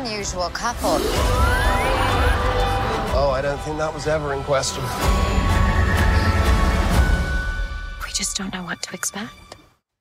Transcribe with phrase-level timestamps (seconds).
[0.00, 1.00] unusual couple.
[3.14, 4.82] Oh, I don't think that was ever in question.
[8.04, 9.32] We just don't know what to expect.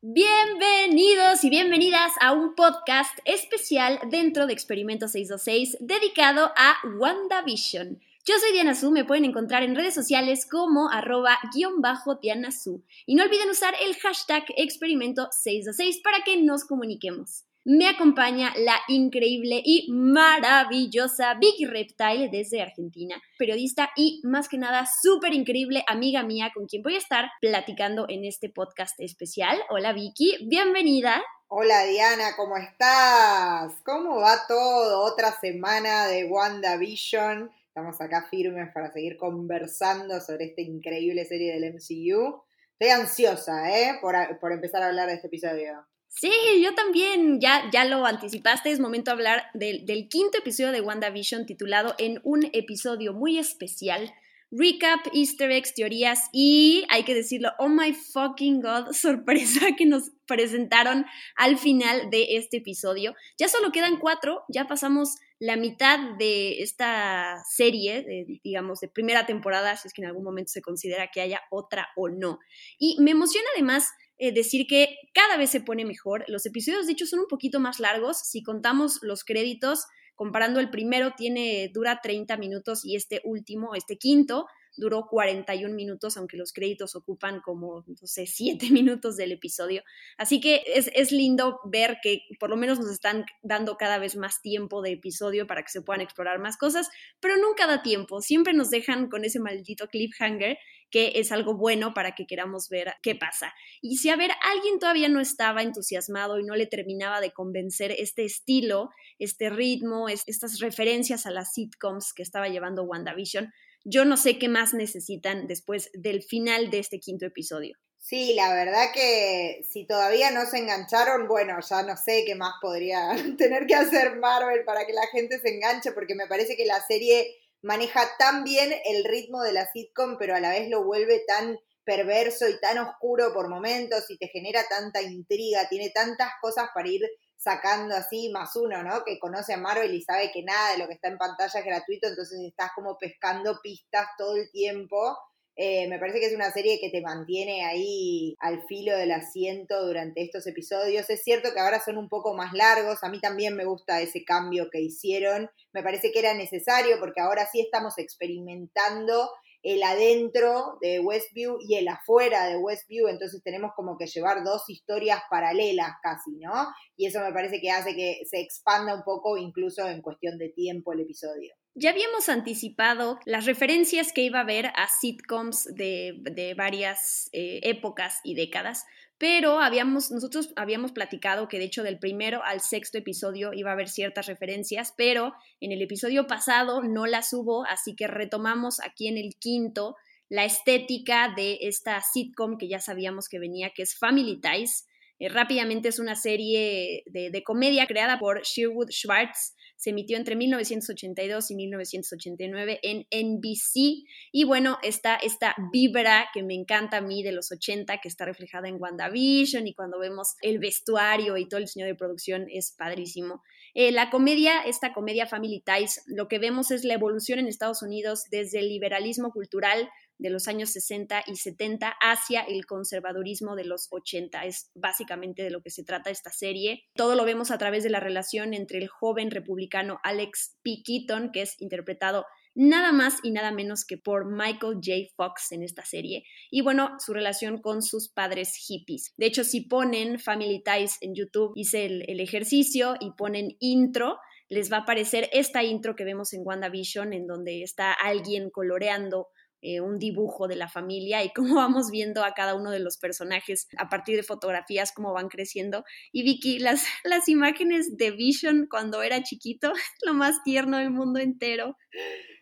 [0.02, 8.00] Bienvenidos y bienvenidas a un podcast especial dentro de Experimento 626 dedicado a WandaVision.
[8.24, 12.52] Yo soy Diana Su, me pueden encontrar en redes sociales como arroba guion bajo Diana
[12.52, 12.84] Su.
[13.06, 18.78] Y no olviden usar el hashtag Experimento 626 para que nos comuniquemos me acompaña la
[18.88, 26.24] increíble y maravillosa Vicky Reptile desde Argentina, periodista y más que nada súper increíble amiga
[26.24, 29.60] mía con quien voy a estar platicando en este podcast especial.
[29.70, 31.22] Hola Vicky, bienvenida.
[31.50, 33.74] Hola Diana, ¿cómo estás?
[33.84, 35.02] ¿Cómo va todo?
[35.02, 37.52] Otra semana de WandaVision.
[37.68, 42.44] Estamos acá firmes para seguir conversando sobre esta increíble serie del MCU.
[42.80, 43.98] Estoy ansiosa, ¿eh?
[44.00, 45.86] Por, por empezar a hablar de este episodio.
[46.10, 46.32] Sí,
[46.64, 50.82] yo también, ya, ya lo anticipaste, es momento de hablar del, del quinto episodio de
[50.82, 54.14] WandaVision titulado En un episodio muy especial,
[54.52, 60.12] recap, easter eggs, teorías y, hay que decirlo, oh my fucking god, sorpresa que nos
[60.26, 63.16] presentaron al final de este episodio.
[63.38, 69.78] Ya solo quedan cuatro, ya pasamos la mitad de esta serie, digamos, de primera temporada,
[69.78, 72.40] si es que en algún momento se considera que haya otra o no.
[72.80, 76.26] Y me emociona además eh, decir que cada vez se pone mejor.
[76.28, 78.18] Los episodios, de hecho, son un poquito más largos.
[78.18, 83.98] Si contamos los créditos, comparando el primero, tiene, dura 30 minutos y este último, este
[83.98, 89.84] quinto, duró 41 minutos, aunque los créditos ocupan como, no sé, 7 minutos del episodio.
[90.18, 94.16] Así que es, es, lindo ver que por lo menos nos están dando cada vez
[94.16, 98.22] más tiempo de episodio para que se puedan explorar más cosas, pero nunca da tiempo.
[98.22, 100.58] Siempre nos dejan con ese maldito cliffhanger
[100.90, 103.54] que es algo bueno para que queramos ver qué pasa.
[103.82, 107.92] Y si a ver, alguien todavía no estaba entusiasmado y no le terminaba de convencer
[107.92, 113.52] este estilo, este ritmo, estas referencias a las sitcoms que estaba llevando WandaVision,
[113.84, 117.78] yo no sé qué más necesitan después del final de este quinto episodio.
[118.00, 122.54] Sí, la verdad que si todavía no se engancharon, bueno, ya no sé qué más
[122.62, 126.66] podría tener que hacer Marvel para que la gente se enganche, porque me parece que
[126.66, 130.84] la serie maneja tan bien el ritmo de la sitcom, pero a la vez lo
[130.84, 136.32] vuelve tan perverso y tan oscuro por momentos y te genera tanta intriga, tiene tantas
[136.42, 137.02] cosas para ir
[137.38, 139.06] sacando así, más uno, ¿no?
[139.06, 141.66] Que conoce a Marvel y sabe que nada de lo que está en pantalla es
[141.66, 145.18] gratuito, entonces estás como pescando pistas todo el tiempo.
[145.60, 149.88] Eh, me parece que es una serie que te mantiene ahí al filo del asiento
[149.88, 151.10] durante estos episodios.
[151.10, 154.24] Es cierto que ahora son un poco más largos, a mí también me gusta ese
[154.24, 159.32] cambio que hicieron, me parece que era necesario porque ahora sí estamos experimentando
[159.64, 164.70] el adentro de Westview y el afuera de Westview, entonces tenemos como que llevar dos
[164.70, 166.68] historias paralelas casi, ¿no?
[166.96, 170.50] Y eso me parece que hace que se expanda un poco incluso en cuestión de
[170.50, 171.56] tiempo el episodio.
[171.80, 178.20] Ya habíamos anticipado las referencias que iba a haber a sitcoms de, varias eh, épocas
[178.24, 178.88] y décadas,
[179.20, 183.74] pero habíamos, nosotros habíamos platicado que de hecho del primero al sexto episodio iba a
[183.74, 189.08] haber ciertas referencias, pero en el episodio pasado no las hubo, así que retomamos aquí
[189.08, 189.98] en el quinto
[190.30, 194.88] la estética de esta sitcom que ya sabíamos que venía, que es Family Ties.
[195.20, 201.52] Eh, rápidamente es una serie de, comedia creada por Sherwood Schwartz, se emitió entre 1982
[201.52, 204.06] y 1989 en NBC.
[204.32, 208.26] Y bueno, está esta vibra que me encanta a mí de los 80, que está
[208.26, 212.74] reflejada en WandaVision y cuando vemos el vestuario y todo el diseño de producción es
[212.76, 213.44] padrísimo.
[213.76, 217.84] Eh, la comedia, esta comedia Family Ties, lo que vemos es la evolución en Estados
[217.84, 219.88] Unidos desde el liberalismo cultural
[220.20, 224.46] de los años 60 y 70 hacia el conservadurismo de los 80.
[224.46, 226.84] Es básicamente de lo que se trata esta serie.
[226.96, 230.82] Todo lo vemos a través de la relación entre el joven republicano Alex P.
[230.84, 232.26] Keaton, que es interpretado
[232.58, 235.14] nada más y nada menos que por Michael J.
[235.16, 236.24] Fox en esta serie.
[236.50, 239.14] Y bueno, su relación con sus padres hippies.
[239.16, 244.18] De hecho, si ponen Family Ties en YouTube, hice el, el ejercicio y ponen intro,
[244.50, 249.28] les va a aparecer esta intro que vemos en WandaVision, en donde está alguien coloreando
[249.62, 252.98] eh, un dibujo de la familia y cómo vamos viendo a cada uno de los
[252.98, 255.84] personajes a partir de fotografías, cómo van creciendo.
[256.12, 259.74] Y Vicky, las, las imágenes de Vision cuando era chiquito,
[260.06, 261.78] lo más tierno del mundo entero.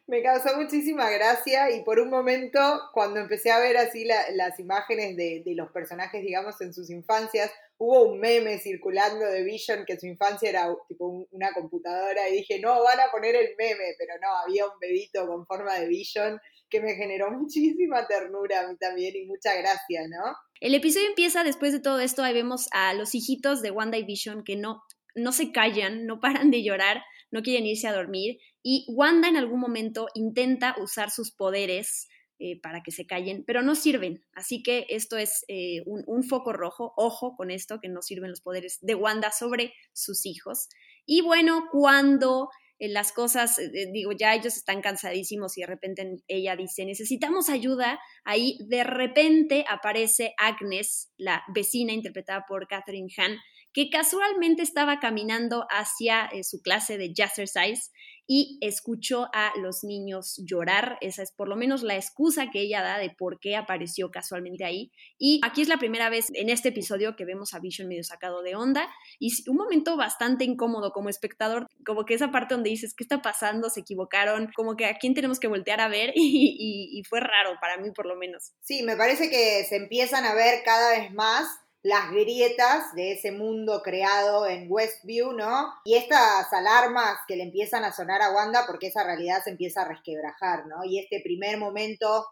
[0.07, 2.59] Me causó muchísima gracia y por un momento,
[2.93, 7.51] cuando empecé a ver así las imágenes de, de, los personajes, digamos, en sus infancias,
[7.77, 12.59] hubo un meme circulando de Vision que su infancia era tipo una computadora y dije,
[12.59, 16.39] no, van a poner el meme, pero no, había un bebito con forma de Vision
[16.69, 20.35] que me generó muchísima ternura a mí también y mucha gracia, ¿no?
[20.61, 24.03] El episodio empieza después de todo esto, ahí vemos a los hijitos de Wanda y
[24.03, 24.83] Vision que no
[25.17, 27.01] no se callan, no paran de llorar,
[27.31, 32.07] no quieren irse a dormir y Wanda en algún momento intenta usar sus poderes
[32.37, 34.21] eh, para que se callen, pero no sirven.
[34.33, 38.41] Así que esto es eh, un, foco rojo, ojo con esto, que no sirven los
[38.41, 40.67] poderes de Wanda sobre sus hijos.
[41.05, 43.57] Y bueno, cuando eh, las cosas,
[43.93, 49.63] digo, ya ellos están cansadísimos y de repente ella dice, necesitamos ayuda, ahí de repente
[49.69, 53.37] aparece Agnes, la vecina interpretada por Catherine Hahn,
[53.71, 57.91] que casualmente estaba caminando hacia su clase de jazzercise
[58.27, 60.97] y escuchó a los niños llorar.
[61.01, 64.65] Esa es por lo menos la excusa que ella da de por qué apareció casualmente
[64.65, 64.91] ahí.
[65.17, 68.41] Y aquí es la primera vez en este episodio que vemos a Vision medio sacado
[68.41, 68.89] de onda
[69.19, 73.21] y un momento bastante incómodo como espectador, como que esa parte donde dices, ¿qué está
[73.21, 73.69] pasando?
[73.69, 74.51] ¿Se equivocaron?
[74.55, 77.91] Como que a quién tenemos que voltear a ver y, y fue raro para mí
[77.91, 78.53] por lo menos.
[78.61, 81.47] Sí, me parece que se empiezan a ver cada vez más
[81.85, 85.71] las grietas de ese mundo creado en Westview, ¿no?
[85.83, 89.83] Y estas alarmas que le empiezan a sonar a Wanda porque esa realidad se empieza
[89.83, 90.83] a resquebrajar, ¿no?
[90.83, 92.25] Y este primer momento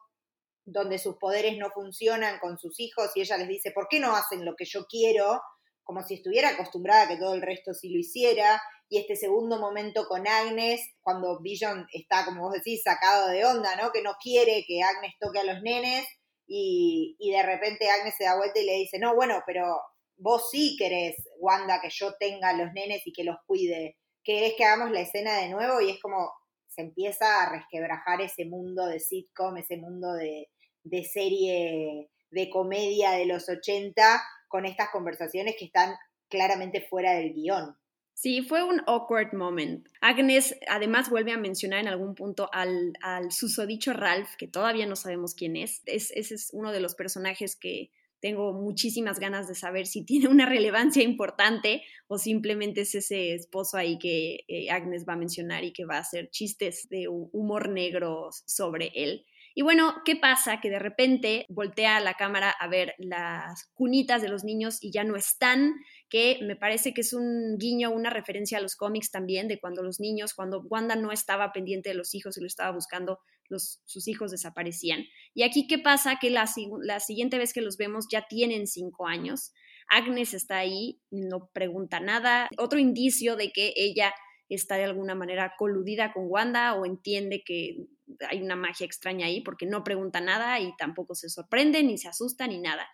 [0.66, 4.16] donde sus poderes no funcionan con sus hijos y ella les dice, ¿por qué no
[4.16, 5.40] hacen lo que yo quiero?
[5.84, 8.60] Como si estuviera acostumbrada a que todo el resto sí lo hiciera.
[8.90, 13.76] Y este segundo momento con Agnes, cuando Vision está, como vos decís, sacado de onda,
[13.76, 13.92] ¿no?
[13.92, 16.08] Que no quiere que Agnes toque a los nenes
[16.56, 19.82] y, de repente Agnes se da vuelta y le dice, no, bueno, pero
[20.18, 23.98] vos sí querés, Wanda, que yo tenga los nenes y que los cuide.
[24.24, 25.82] ¿Querés que hagamos la escena de nuevo?
[25.82, 26.32] Y es como
[26.68, 30.50] se empieza a resquebrajar ese mundo de sitcom, ese mundo de,
[30.84, 35.96] de serie de comedia de los 80 con estas conversaciones que están
[36.30, 37.76] claramente fuera del guion.
[38.14, 39.88] Sí, fue un awkward moment.
[40.00, 44.96] Agnes además vuelve a mencionar en algún punto al, al susodicho Ralph, que todavía no
[44.96, 45.82] sabemos quién es.
[45.86, 46.12] es.
[46.12, 47.92] Ese es uno de los personajes que
[48.24, 53.76] tengo muchísimas ganas de saber si tiene una relevancia importante o simplemente es ese esposo
[53.76, 57.68] ahí que eh, Agnes va a mencionar y que va a hacer chistes de humor
[57.68, 59.26] negro sobre él.
[59.56, 60.60] Y bueno, ¿qué pasa?
[60.60, 65.04] Que de repente voltea la cámara a ver las cunitas de los niños y ya
[65.04, 65.76] no están,
[66.10, 69.84] que me parece que es un guiño, una referencia a los cómics también, de cuando
[69.84, 73.20] los niños, cuando Wanda no estaba pendiente de los hijos y lo estaba buscando,
[73.50, 75.04] los, sus hijos desaparecían.
[75.36, 76.18] Y aquí, ¿qué pasa?
[76.20, 76.50] Que la,
[76.82, 79.52] la siguiente vez que los vemos ya tienen cinco años.
[79.88, 82.48] Agnes está ahí, no pregunta nada.
[82.58, 84.14] Otro indicio de que ella
[84.54, 87.88] está de alguna manera coludida con Wanda o entiende que
[88.30, 92.08] hay una magia extraña ahí porque no pregunta nada y tampoco se sorprende, ni se
[92.08, 92.88] asusta, ni nada.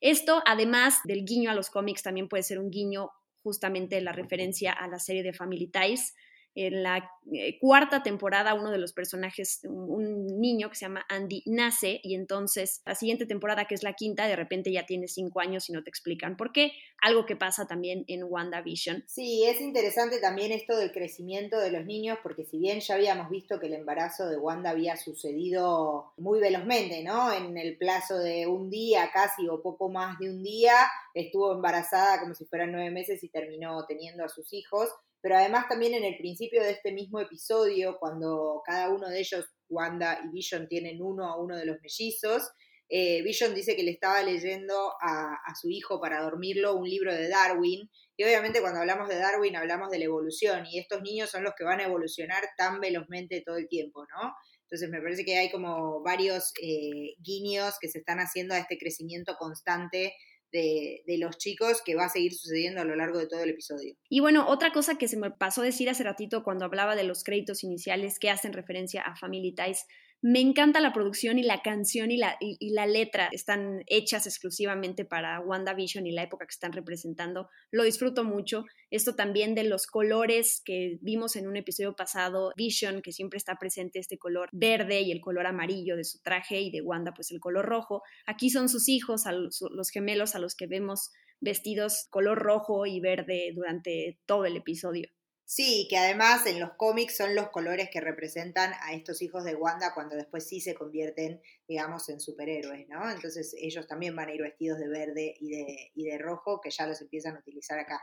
[0.00, 3.10] Esto, además del guiño a los cómics, también puede ser un guiño
[3.42, 6.14] justamente la referencia a la serie de Family Ties,
[6.54, 11.42] en la eh, cuarta temporada uno de los personajes, un, niño que se llama Andy,
[11.46, 15.40] nace y entonces la siguiente temporada, que es la quinta, de repente ya tiene cinco
[15.40, 16.72] años y no te explican por qué.
[17.00, 19.04] Algo que pasa también en WandaVision.
[19.06, 23.30] Sí, es interesante también esto del crecimiento de los niños, porque si bien ya habíamos
[23.30, 27.32] visto que el embarazo de Wanda había sucedido muy velozmente, ¿no?
[27.32, 30.74] En el plazo de un día casi o poco más de un día,
[31.14, 34.88] estuvo embarazada como si fueran nueve meses y terminó teniendo a sus hijos
[35.24, 39.46] pero además también en el principio de este mismo episodio, cuando cada uno de ellos,
[39.70, 42.42] Wanda y Vision, tienen uno a uno de los mellizos,
[42.90, 47.30] eh, Vision dice que le estaba leyendo a, su hijo para dormirlo un libro de
[47.30, 51.42] Darwin, y obviamente cuando hablamos de Darwin hablamos de la evolución, y estos niños son
[51.42, 54.34] los que van a evolucionar tan velozmente todo el tiempo, ¿no?
[54.64, 58.76] Entonces me parece que hay como varios eh, guiños que se están haciendo a este
[58.76, 60.12] crecimiento constante
[60.54, 63.96] de, los chicos que va a seguir sucediendo a lo largo de todo el episodio.
[64.08, 67.24] Y bueno, otra cosa que se me pasó decir hace ratito cuando hablaba de los
[67.24, 69.86] créditos iniciales que hacen referencia a Family Ties
[70.26, 73.28] me encanta la producción y la canción y la, y, la letra.
[73.30, 77.50] Están hechas exclusivamente para WandaVision y la época que están representando.
[77.70, 78.64] Lo disfruto mucho.
[78.90, 83.56] Esto también de los colores que vimos en un episodio pasado, Vision, que siempre está
[83.56, 87.30] presente este color verde y el color amarillo de su traje y de Wanda pues
[87.30, 88.00] el color rojo.
[88.24, 93.52] Aquí son sus hijos, los gemelos a los que vemos vestidos color rojo y verde
[93.54, 95.10] durante todo el episodio.
[95.46, 99.54] Sí, que además en los cómics son los colores que representan a estos hijos de
[99.54, 103.10] Wanda cuando después sí se convierten, digamos, en superhéroes, ¿no?
[103.10, 106.70] Entonces ellos también van a ir vestidos de verde y de, y de rojo, que
[106.70, 108.00] ya los empiezan a utilizar acá.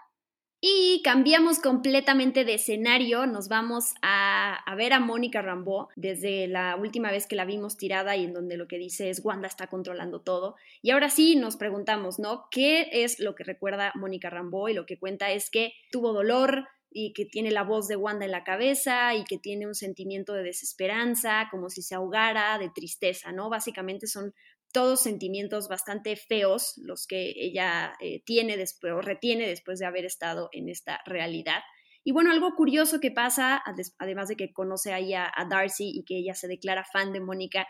[0.64, 6.76] Y cambiamos completamente de escenario, nos vamos a, a, ver a Mónica Rambeau desde la
[6.76, 9.66] última vez que la vimos tirada y en donde lo que dice es Wanda está
[9.66, 10.56] controlando todo.
[10.84, 12.46] Y ahora sí nos preguntamos, ¿no?
[12.52, 14.70] ¿Qué es lo que recuerda Mónica Rambeau?
[14.70, 18.26] Y lo que cuenta es que tuvo dolor, y que tiene la voz de Wanda
[18.26, 22.70] en la cabeza y que tiene un sentimiento de desesperanza, como si se ahogara, de
[22.70, 23.50] tristeza, ¿no?
[23.50, 24.34] Básicamente son
[24.74, 30.06] todos sentimientos bastante feos los que ella eh, tiene después o retiene después de haber
[30.06, 31.62] estado en esta realidad.
[32.04, 33.62] Y bueno, algo curioso que pasa,
[34.00, 37.20] además de que conoce ahí a, a Darcy y que ella se declara fan de
[37.20, 37.68] Mónica,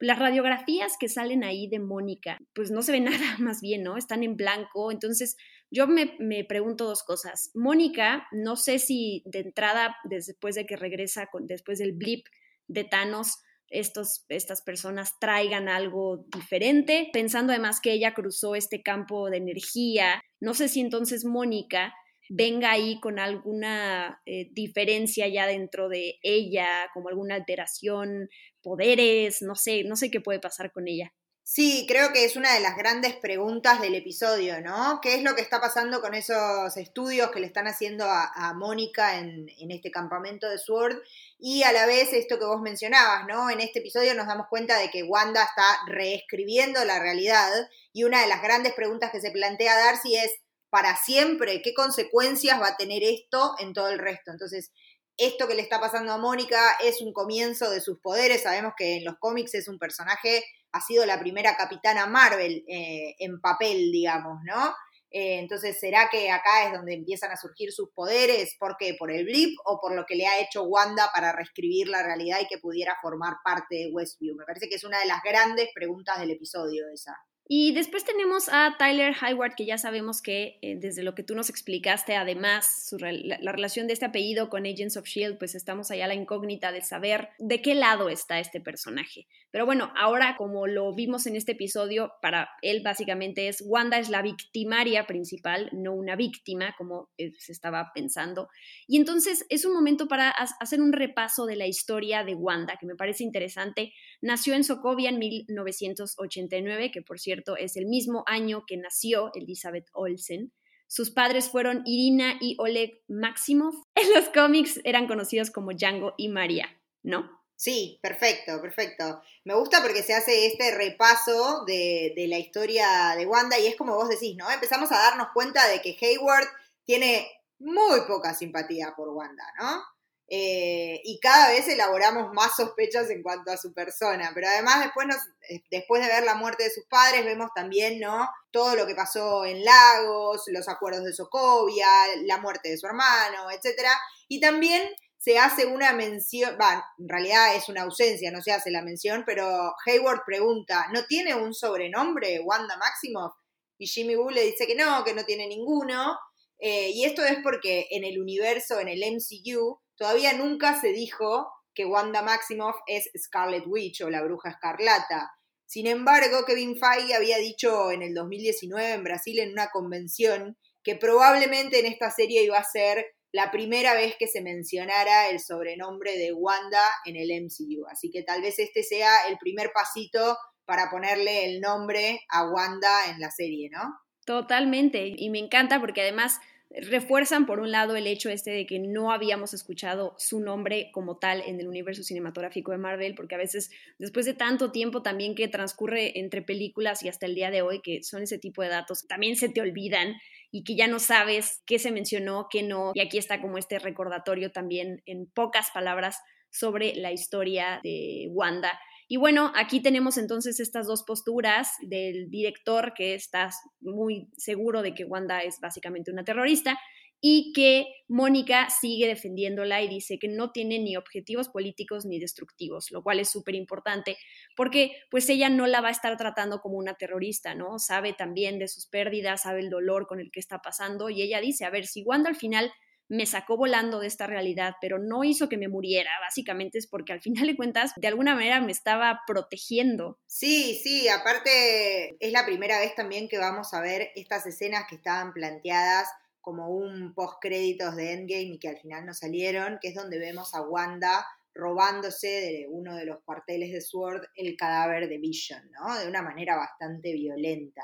[0.00, 3.96] las radiografías que salen ahí de Mónica, pues no se ve nada más bien, ¿no?
[3.96, 4.90] Están en blanco.
[4.90, 5.36] Entonces,
[5.74, 7.50] yo me, me pregunto dos cosas.
[7.54, 12.26] Mónica, no sé si de entrada, después de que regresa, con, después del blip
[12.68, 13.38] de Thanos,
[13.68, 20.20] estos, estas personas traigan algo diferente, pensando además que ella cruzó este campo de energía.
[20.40, 21.92] No sé si entonces Mónica
[22.28, 28.28] venga ahí con alguna eh, diferencia ya dentro de ella, como alguna alteración,
[28.62, 31.12] poderes, no sé, no sé qué puede pasar con ella.
[31.46, 35.00] Sí, creo que es una de las grandes preguntas del episodio, ¿no?
[35.02, 39.18] ¿Qué es lo que está pasando con esos estudios que le están haciendo a, Mónica
[39.18, 40.96] en, en, este campamento de Sword?
[41.38, 43.50] Y a la vez esto que vos mencionabas, ¿no?
[43.50, 47.52] En este episodio nos damos cuenta de que Wanda está reescribiendo la realidad
[47.92, 50.32] y una de las grandes preguntas que se plantea Darcy es,
[50.70, 51.60] ¿para siempre?
[51.60, 54.30] ¿Qué consecuencias va a tener esto en todo el resto?
[54.30, 54.72] Entonces,
[55.18, 58.44] esto que le está pasando a Mónica es un comienzo de sus poderes.
[58.44, 60.42] Sabemos que en los cómics es un personaje,
[60.74, 64.74] ha sido la primera capitana Marvel eh, en papel, digamos, ¿no?
[65.08, 68.56] Eh, entonces, ¿será que acá es donde empiezan a surgir sus poderes?
[68.58, 68.96] ¿Por qué?
[68.98, 72.40] ¿Por el blip o por lo que le ha hecho Wanda para reescribir la realidad
[72.42, 74.34] y que pudiera formar parte de Westview?
[74.34, 77.16] Me parece que es una de las grandes preguntas del episodio esa.
[77.46, 81.34] Y después tenemos a Tyler Hayward, que ya sabemos que eh, desde lo que tú
[81.34, 86.06] nos explicaste, además, la, relación de este apellido con Agents of Shield, pues estamos allá
[86.06, 89.26] a la incógnita de saber de qué lado está este personaje.
[89.50, 94.08] Pero bueno, ahora como lo vimos en este episodio, para él básicamente es Wanda es
[94.08, 98.48] la victimaria principal, no una víctima, como eh, se estaba pensando.
[98.88, 102.86] Y entonces es un momento para hacer un repaso de la historia de Wanda, que
[102.86, 103.92] me parece interesante.
[104.22, 109.88] Nació en Sokovia en 1989, que por cierto, es el mismo año que nació Elizabeth
[109.92, 110.52] Olsen.
[110.86, 113.74] Sus padres fueron Irina y Oleg Maximov.
[113.94, 116.68] En los cómics eran conocidos como Django y María,
[117.02, 117.42] ¿no?
[117.56, 119.22] Sí, perfecto, perfecto.
[119.44, 123.76] Me gusta porque se hace este repaso de, de, la historia de Wanda y es
[123.76, 124.50] como vos decís, ¿no?
[124.50, 126.48] Empezamos a darnos cuenta de que Hayward
[126.84, 127.26] tiene
[127.58, 129.82] muy poca simpatía por Wanda, ¿no?
[130.28, 135.06] Eh, y cada vez elaboramos más sospechas en cuanto a su persona, pero además después,
[135.50, 138.26] eh, después de ver la muerte de sus padres, vemos también, ¿no?
[138.50, 141.86] Todo lo que pasó en Lagos, los acuerdos de Sokovia,
[142.24, 143.86] la muerte de su hermano, etc.
[144.28, 144.88] Y también
[145.18, 149.24] se hace una mención, va, en realidad es una ausencia, no se hace la mención,
[149.26, 153.34] pero Hayward pregunta, ¿no tiene un sobrenombre Wanda Maximoff?
[153.78, 156.18] Y Jimmy Woo le dice que no, que no tiene ninguno.
[156.58, 161.48] Eh, y esto es porque en el universo, en el MCU, Todavía nunca se dijo
[161.74, 165.32] que Wanda Maximoff es Scarlet Witch o la bruja escarlata.
[165.66, 170.96] Sin embargo, Kevin Feige había dicho en el 2019 en Brasil en una convención que
[170.96, 176.16] probablemente en esta serie iba a ser la primera vez que se mencionara el sobrenombre
[176.16, 177.84] de Wanda en el MCU.
[177.90, 183.10] Así que tal vez este sea el primer pasito para ponerle el nombre a Wanda
[183.10, 183.92] en la serie, ¿no?
[184.24, 185.12] Totalmente.
[185.16, 186.38] Y me encanta porque además
[186.70, 191.18] refuerzan por un lado el hecho este de que no habíamos escuchado su nombre como
[191.18, 195.34] tal en el universo cinematográfico de Marvel, porque a veces después de tanto tiempo también
[195.34, 198.68] que transcurre entre películas y hasta el día de hoy, que son ese tipo de
[198.68, 200.14] datos, también se te olvidan
[200.50, 203.78] y que ya no sabes qué se mencionó, qué no, y aquí está como este
[203.78, 206.18] recordatorio también en pocas palabras
[206.50, 208.78] sobre la historia de Wanda
[209.08, 214.94] y bueno, aquí tenemos entonces estas dos posturas del director que está muy seguro de
[214.94, 216.78] que Wanda es básicamente una terrorista
[217.26, 222.90] y que Mónica sigue defendiéndola y dice que no tiene ni objetivos políticos ni destructivos,
[222.90, 224.18] lo cual es súper importante
[224.54, 227.78] porque pues ella no la va a estar tratando como una terrorista, ¿no?
[227.78, 231.40] Sabe también de sus pérdidas, sabe el dolor con el que está pasando y ella
[231.40, 232.70] dice, a ver, si Wanda al final
[233.08, 237.12] me sacó volando de esta realidad, pero no hizo que me muriera, básicamente es porque
[237.12, 240.18] al final de cuentas, de alguna manera me estaba protegiendo.
[240.26, 244.96] Sí, sí, aparte es la primera vez también que vamos a ver estas escenas que
[244.96, 246.08] estaban planteadas
[246.40, 250.18] como un post créditos de Endgame y que al final no salieron, que es donde
[250.18, 255.70] vemos a Wanda robándose de uno de los cuarteles de Sword el cadáver de Vision,
[255.70, 255.98] ¿no?
[255.98, 257.82] De una manera bastante violenta.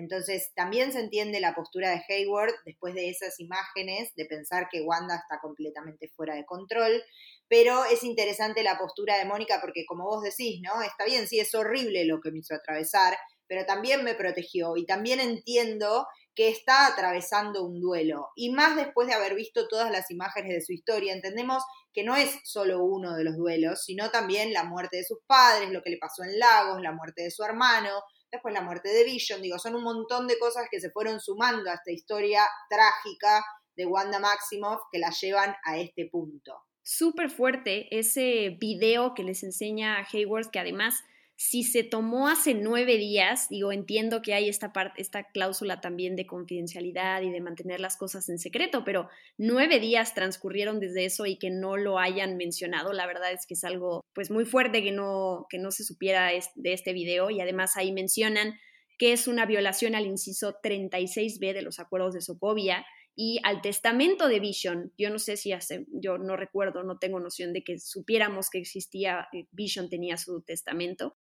[0.00, 4.80] Entonces, también se entiende la postura de Hayward después de esas imágenes, de pensar que
[4.80, 7.02] Wanda está completamente fuera de control,
[7.48, 10.80] pero es interesante la postura de Mónica porque, como vos decís, ¿no?
[10.82, 14.86] Está bien, sí, es horrible lo que me hizo atravesar, pero también me protegió y
[14.86, 18.28] también entiendo que está atravesando un duelo.
[18.36, 22.16] Y más después de haber visto todas las imágenes de su historia, entendemos que no
[22.16, 25.90] es solo uno de los duelos, sino también la muerte de sus padres, lo que
[25.90, 27.90] le pasó en Lagos, la muerte de su hermano,
[28.30, 31.70] después la muerte de Vision, digo, son un montón de cosas que se fueron sumando
[31.70, 33.44] a esta historia trágica
[33.76, 36.64] de Wanda Maximoff que la llevan a este punto.
[36.82, 41.02] Súper fuerte ese video que les enseña a Hayworth, que además
[41.42, 46.14] si se tomó hace nueve días, digo, entiendo que hay esta, parte, esta cláusula también
[46.14, 51.24] de confidencialidad y de mantener las cosas en secreto, pero nueve días transcurrieron desde eso
[51.24, 54.82] y que no lo hayan mencionado, la verdad es que es algo pues muy fuerte
[54.82, 58.58] que no, que no se supiera de este video y además ahí mencionan
[58.98, 62.84] que es una violación al inciso 36b de los acuerdos de Sokovia
[63.16, 64.92] y al testamento de Vision.
[64.98, 68.58] Yo no sé si hace, yo no recuerdo, no tengo noción de que supiéramos que
[68.58, 71.16] existía, eh, Vision tenía su testamento,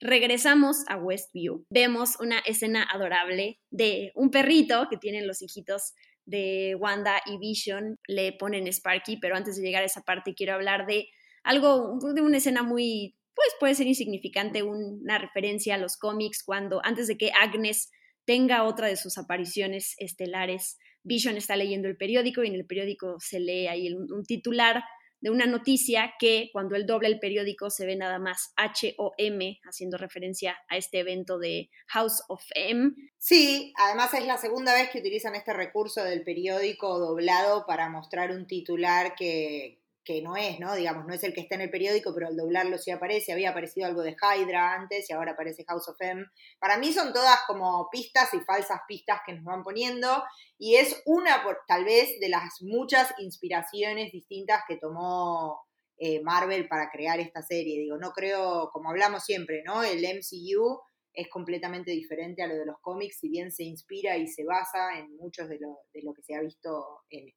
[0.00, 1.66] Regresamos a Westview.
[1.68, 5.92] Vemos una escena adorable de un perrito que tienen los hijitos
[6.24, 7.98] de Wanda y Vision.
[8.06, 11.08] Le ponen Sparky, pero antes de llegar a esa parte quiero hablar de
[11.42, 16.80] algo, de una escena muy, pues puede ser insignificante, una referencia a los cómics cuando
[16.82, 17.90] antes de que Agnes
[18.24, 23.16] tenga otra de sus apariciones estelares, Vision está leyendo el periódico y en el periódico
[23.20, 24.82] se lee ahí un titular
[25.20, 29.98] de una noticia que cuando él dobla el periódico se ve nada más H-O-M, haciendo
[29.98, 32.92] referencia a este evento de House of M.
[33.18, 38.30] Sí, además es la segunda vez que utilizan este recurso del periódico doblado para mostrar
[38.30, 40.74] un titular que, que no es, ¿no?
[40.74, 43.32] Digamos, no es el que está en el periódico, pero al doblarlo sí aparece.
[43.32, 46.24] Había aparecido algo de Hydra antes y ahora aparece House of M.
[46.58, 50.22] Para mí son todas como pistas y falsas pistas que nos van poniendo
[50.58, 55.60] y es una, tal vez, de las muchas inspiraciones distintas que tomó
[55.98, 57.78] eh, Marvel para crear esta serie.
[57.78, 59.82] Digo, no creo, como hablamos siempre, ¿no?
[59.82, 60.80] El MCU
[61.12, 64.98] es completamente diferente a lo de los cómics, si bien se inspira y se basa
[64.98, 67.32] en muchos de lo, de lo que se ha visto en,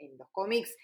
[0.00, 0.74] en los cómics,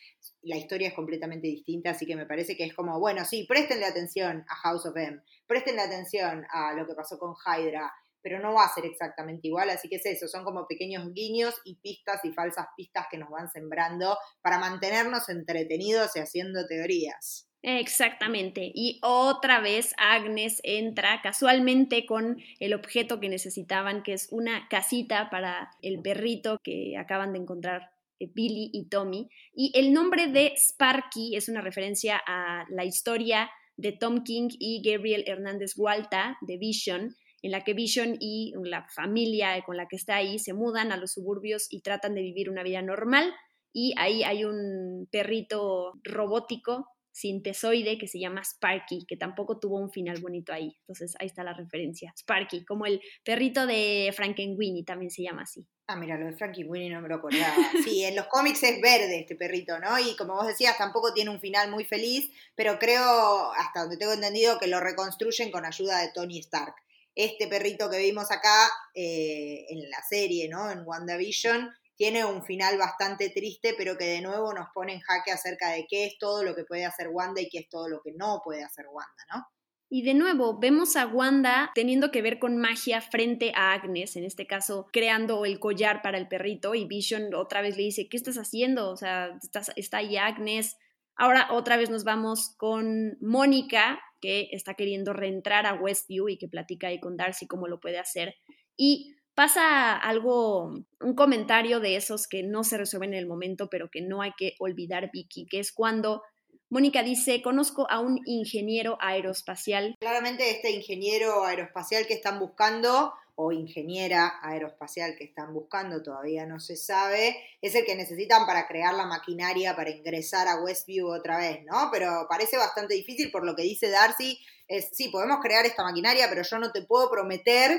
[0.42, 3.87] la historia es completamente distinta, así que me parece que es como, bueno, sí, préstenle
[3.87, 7.92] atención a House of M, préstenle atención a lo que pasó con Hydra,
[8.23, 11.54] pero no va a ser exactamente igual, así que es eso, son como pequeños guiños
[11.64, 17.49] y pistas y falsas pistas que nos van sembrando para mantenernos entretenidos y haciendo teorías.
[17.62, 18.70] Exactamente.
[18.75, 25.31] Y otra vez Agnes entra casualmente con el objeto que necesitaban, que es una casita
[25.31, 29.29] para el perrito que acaban de encontrar Billy y Tommy.
[29.55, 34.83] Y el nombre de Sparky es una referencia a la historia de Tom King y
[34.83, 39.96] Gabriel Hernández Walta de Vision, en la que Vision y la familia con la que
[39.96, 43.33] está ahí se mudan a los suburbios y tratan de vivir una vida normal.
[43.72, 49.90] Y ahí hay un perrito robótico sintesoide que se llama Sparky, que tampoco tuvo un
[49.90, 50.76] final bonito ahí.
[50.81, 52.12] Entonces ahí está la referencia.
[52.14, 55.66] Sparky, como el perrito de Frankenweenie también se llama así.
[55.87, 57.55] Ah, mira, lo de Frankenweenie no me lo acordaba.
[57.85, 59.98] Sí, en los cómics es verde este perrito, ¿no?
[59.98, 64.12] Y como vos decías, tampoco tiene un final muy feliz, pero creo, hasta donde tengo
[64.12, 66.74] entendido, que lo reconstruyen con ayuda de Tony Stark.
[67.14, 70.70] Este perrito que vimos acá eh, en la serie, ¿no?
[70.70, 75.32] En WandaVision, tiene un final bastante triste, pero que de nuevo nos pone en jaque
[75.32, 78.00] acerca de qué es todo lo que puede hacer Wanda y qué es todo lo
[78.02, 79.46] que no puede hacer Wanda, ¿no?
[79.88, 84.24] Y de nuevo, vemos a Wanda teniendo que ver con magia frente a Agnes, en
[84.24, 88.16] este caso creando el collar para el perrito y Vision otra vez le dice, ¿qué
[88.16, 88.90] estás haciendo?
[88.90, 89.38] O sea,
[89.76, 90.76] está ahí Agnes.
[91.14, 96.48] Ahora otra vez nos vamos con Mónica, que está queriendo reentrar a Westview y que
[96.48, 98.35] platica ahí con Darcy cómo lo puede hacer.
[98.76, 103.90] Y pasa algo, un comentario de esos que no se resuelven en el momento, pero
[103.90, 106.22] que no hay que olvidar, Vicky, que es cuando
[106.70, 109.94] Mónica dice, conozco a un ingeniero aeroespacial.
[110.01, 116.59] Claramente este ingeniero aeroespacial que están buscando, o ingeniera aeroespacial que están buscando, todavía no
[116.59, 121.37] se sabe, es el que necesitan para crear la maquinaria para ingresar a Westview otra
[121.37, 121.90] vez, ¿no?
[121.92, 126.27] Pero parece bastante difícil por lo que dice Darcy, es, sí, podemos crear esta maquinaria,
[126.31, 127.79] pero yo no te puedo prometer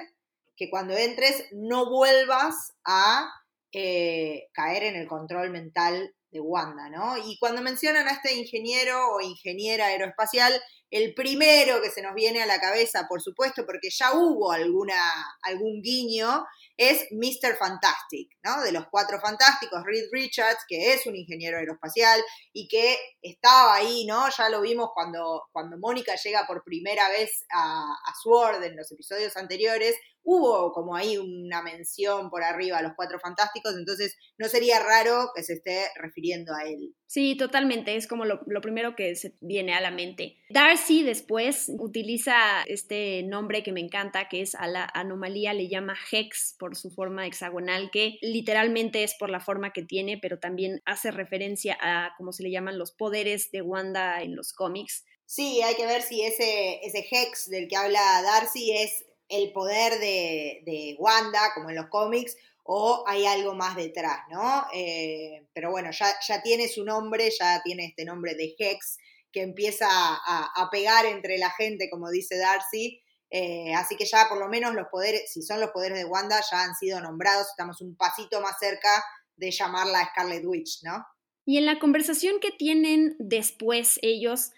[0.58, 3.32] que cuando entres no vuelvas a
[3.72, 7.18] eh, caer en el control mental de Wanda, ¿no?
[7.18, 12.42] Y cuando mencionan a este ingeniero o ingeniera aeroespacial, el primero que se nos viene
[12.42, 14.96] a la cabeza, por supuesto, porque ya hubo alguna,
[15.42, 16.46] algún guiño,
[16.78, 17.58] es Mr.
[17.58, 18.62] Fantastic, ¿no?
[18.62, 22.22] De los cuatro fantásticos, Reed Richards, que es un ingeniero aeroespacial
[22.54, 24.30] y que estaba ahí, ¿no?
[24.30, 28.92] Ya lo vimos cuando, cuando Mónica llega por primera vez a, a Sword en los
[28.92, 29.96] episodios anteriores,
[30.28, 35.30] hubo como ahí una mención por arriba a los cuatro fantásticos, entonces no sería raro
[35.34, 36.94] que se esté refiriendo a él.
[37.06, 40.36] Sí, totalmente, es como lo, primero que se viene a la mente.
[40.50, 42.36] Darcy después utiliza
[42.66, 46.92] este nombre que me encanta, que es a la anomalía, le llama Hex por su
[46.92, 52.12] forma hexagonal, que literalmente es por la forma que tiene, pero también hace referencia a,
[52.18, 55.06] como se le llaman, los poderes de Wanda en los cómics.
[55.26, 60.00] Sí, hay que ver si ese, ese Hex del que habla Darcy es el poder
[60.00, 64.66] de, Wanda, como en los cómics, o hay algo más detrás, ¿no?
[64.74, 68.98] Eh, pero bueno, ya, ya, tiene su nombre, ya tiene este nombre de Hex,
[69.32, 73.02] que empieza a, pegar entre la gente, como dice Darcy.
[73.30, 76.42] Eh, así que ya por lo menos los poderes, si son los poderes de Wanda,
[76.50, 79.04] ya han sido nombrados, estamos un pasito más cerca
[79.36, 81.06] de llamarla Scarlet Witch, ¿no?
[81.46, 84.52] Y en la conversación que tienen después ellos,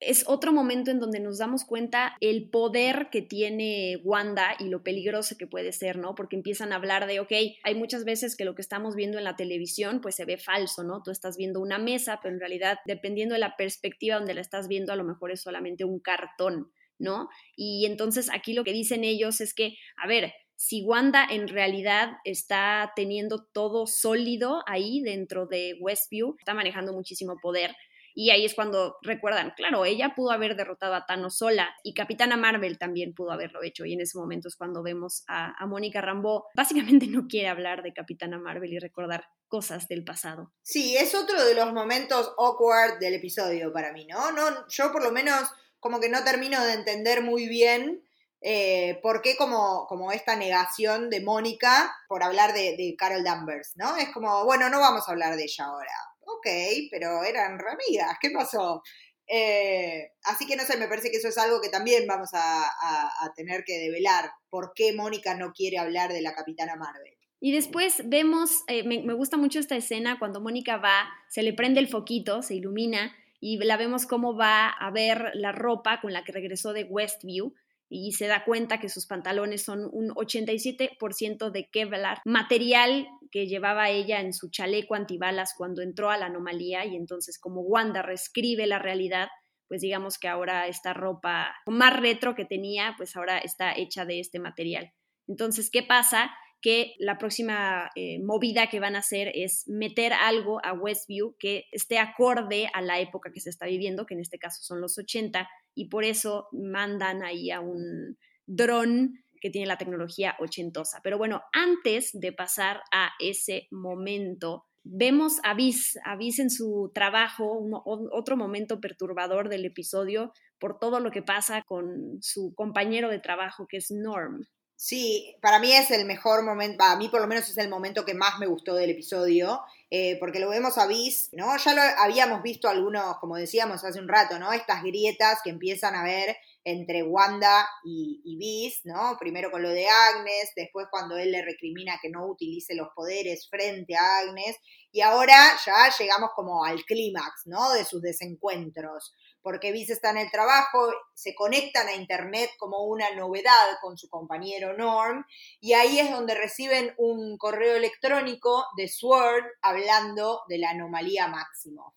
[0.00, 4.82] es otro momento en donde nos damos cuenta el poder que tiene Wanda y lo
[4.82, 6.14] peligroso que puede ser, ¿no?
[6.14, 7.32] Porque empiezan a hablar de, ok,
[7.62, 10.84] hay muchas veces que lo que estamos viendo en la televisión pues se ve falso,
[10.84, 11.02] ¿no?
[11.02, 14.68] Tú estás viendo una mesa, pero en realidad, dependiendo de la perspectiva donde la estás
[14.68, 17.28] viendo, a lo mejor es solamente un cartón, ¿no?
[17.54, 22.12] Y entonces aquí lo que dicen ellos es que, a ver, si Wanda en realidad
[22.24, 27.74] está teniendo todo sólido ahí dentro de Westview, está manejando muchísimo poder,
[28.20, 32.36] y ahí es cuando recuerdan, claro, ella pudo haber derrotado a Thanos sola y Capitana
[32.36, 33.86] Marvel también pudo haberlo hecho.
[33.86, 36.44] Y en ese momento es cuando vemos a, Mónica Rambeau.
[36.54, 40.52] Básicamente no quiere hablar de Capitana Marvel y recordar cosas del pasado.
[40.60, 44.32] Sí, es otro de los momentos awkward del episodio para mí, ¿no?
[44.32, 48.04] no yo por lo menos como que no termino de entender muy bien
[48.42, 53.96] eh, por qué como, como esta negación de Mónica por hablar de Carol Danvers, ¿no?
[53.96, 56.46] Es como, bueno, no vamos a hablar de ella ahora ok,
[56.90, 58.82] pero eran ramigas, ¿qué pasó?
[59.26, 63.32] Eh, así que no sé, me parece que eso es algo que también vamos a,
[63.36, 67.14] tener que develar, por qué Mónica no quiere hablar de la Capitana Marvel.
[67.40, 71.52] Y después vemos, eh, me, me, gusta mucho esta escena cuando Mónica va, se le
[71.52, 76.12] prende el foquito, se ilumina y la vemos cómo va a ver la ropa con
[76.12, 77.54] la que regresó de Westview
[77.92, 83.90] y se da cuenta que sus pantalones son un 87% de Kevlar, material que llevaba
[83.90, 88.68] ella en su chaleco antibalas cuando entró a la anomalía y entonces como Wanda reescribe
[88.68, 89.28] la realidad,
[89.66, 94.20] pues digamos que ahora esta ropa más retro que tenía, pues ahora está hecha de
[94.20, 94.92] este material.
[95.26, 96.30] Entonces, ¿qué pasa?
[96.60, 101.64] Que la próxima eh, movida que van a hacer es meter algo a Westview que
[101.72, 104.98] esté acorde a la época que se está viviendo, que en este caso son los
[104.98, 111.00] 80, y por eso mandan ahí a un dron que tiene la tecnología ochentosa.
[111.02, 116.90] Pero bueno, antes de pasar a ese momento, vemos a Viz, a Viz en su
[116.94, 123.18] trabajo, otro momento perturbador del episodio por todo lo que pasa con su compañero de
[123.18, 124.44] trabajo que es Norm.
[124.82, 128.06] Sí, para mí es el mejor momento, a mí por lo menos es el momento
[128.06, 131.54] que más me gustó del episodio, eh, porque lo vemos a Viz, ¿no?
[131.58, 134.50] Ya lo habíamos visto algunos, como decíamos hace un rato, ¿no?
[134.54, 139.18] Estas grietas que empiezan a ver entre Wanda y, y ¿no?
[139.20, 143.50] Primero con lo de Agnes, después cuando él le recrimina que no utilice los poderes
[143.50, 144.56] frente a Agnes,
[144.92, 147.70] y ahora ya llegamos como al clímax, ¿no?
[147.72, 153.10] De sus desencuentros porque Viz está en el trabajo, se conectan a Internet como una
[153.14, 155.24] novedad con su compañero Norm,
[155.60, 161.94] y ahí es donde reciben un correo electrónico de Sword hablando de la anomalía máximo.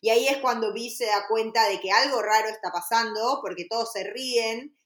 [0.00, 3.66] Y ahí es cuando Viz se da cuenta de que algo raro está pasando, porque
[3.68, 4.76] todos se ríen,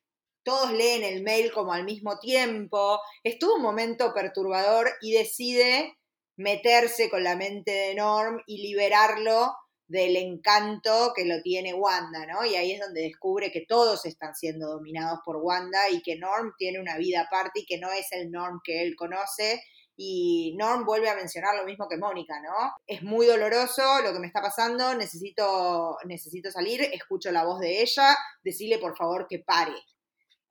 [0.43, 3.01] todos leen el mail como al mismo tiempo.
[3.25, 5.99] Estuvo un momento perturbador y decide
[6.37, 9.55] meterse con la mente de Norm y liberarlo
[9.89, 12.45] del encanto que lo tiene Wanda, ¿no?
[12.45, 16.55] Y ahí es donde descubre que todos están siendo dominados por Wanda y que Norm
[16.59, 19.63] tiene una vida aparte y que no es el Norm que él conoce.
[19.97, 22.75] Y Norm vuelve a mencionar lo mismo que Mónica, ¿no?
[22.87, 27.81] Es muy doloroso lo que me está pasando, necesito, necesito salir, escucho la voz de
[27.81, 29.73] ella, decirle por favor que pare,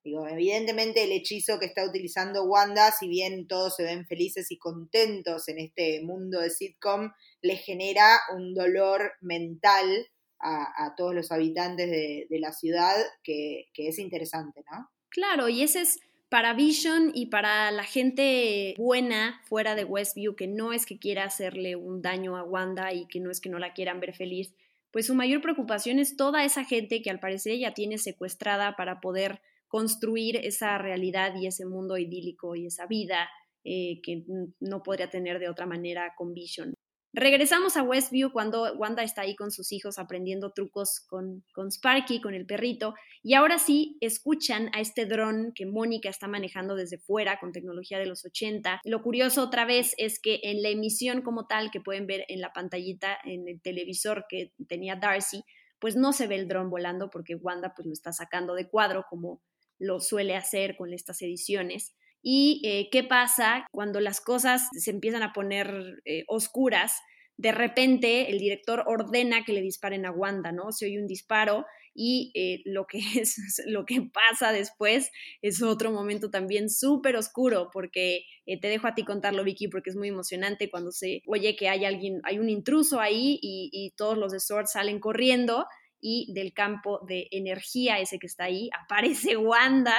[0.06, 4.60] Digo, evidentemente el hechizo que está utilizando Wanda, si bien todos se ven felices y
[4.60, 7.12] contentos en este mundo de sitcom,
[7.46, 10.08] le genera un dolor mental
[10.40, 14.90] a, todos los habitantes de, la ciudad que, es interesante, ¿no?
[15.10, 20.48] Claro, y ese es para Vision y para la gente buena fuera de Westview, que
[20.48, 23.60] no es que quiera hacerle un daño a Wanda y que no es que no
[23.60, 24.54] la quieran ver feliz,
[24.92, 29.00] pues su mayor preocupación es toda esa gente que al parecer ella tiene secuestrada para
[29.02, 33.30] poder construir esa realidad y ese mundo idílico y esa vida
[33.64, 34.24] eh, que
[34.60, 36.76] no podría tener de otra manera con Vision.
[37.18, 42.20] Regresamos a Westview cuando Wanda está ahí con sus hijos aprendiendo trucos con, con Sparky,
[42.20, 46.98] con el perrito, y ahora sí escuchan a este dron que Mónica está manejando desde
[46.98, 48.82] fuera con tecnología de los 80.
[48.84, 52.42] Lo curioso otra vez es que en la emisión como tal que pueden ver en
[52.42, 55.46] la pantallita, en el televisor que tenía Darcy,
[55.80, 59.06] pues no se ve el dron volando porque Wanda pues lo está sacando de cuadro
[59.10, 59.42] como
[59.80, 61.96] lo suele hacer con estas ediciones.
[62.28, 67.00] ¿Y eh, qué pasa cuando las cosas se empiezan a poner eh, oscuras?
[67.38, 70.72] De repente el director ordena que le disparen a Wanda, ¿no?
[70.72, 75.12] Se oye un disparo y eh, lo, que es, lo que pasa después
[75.44, 79.96] es otro momento también súper oscuro porque te dejo a ti contarlo, Vicky, porque es
[79.96, 84.18] muy emocionante cuando se oye que hay alguien, hay un intruso ahí y, y todos
[84.18, 85.68] los de Sword salen corriendo
[86.02, 89.96] y del campo de energía ese que está ahí aparece Wanda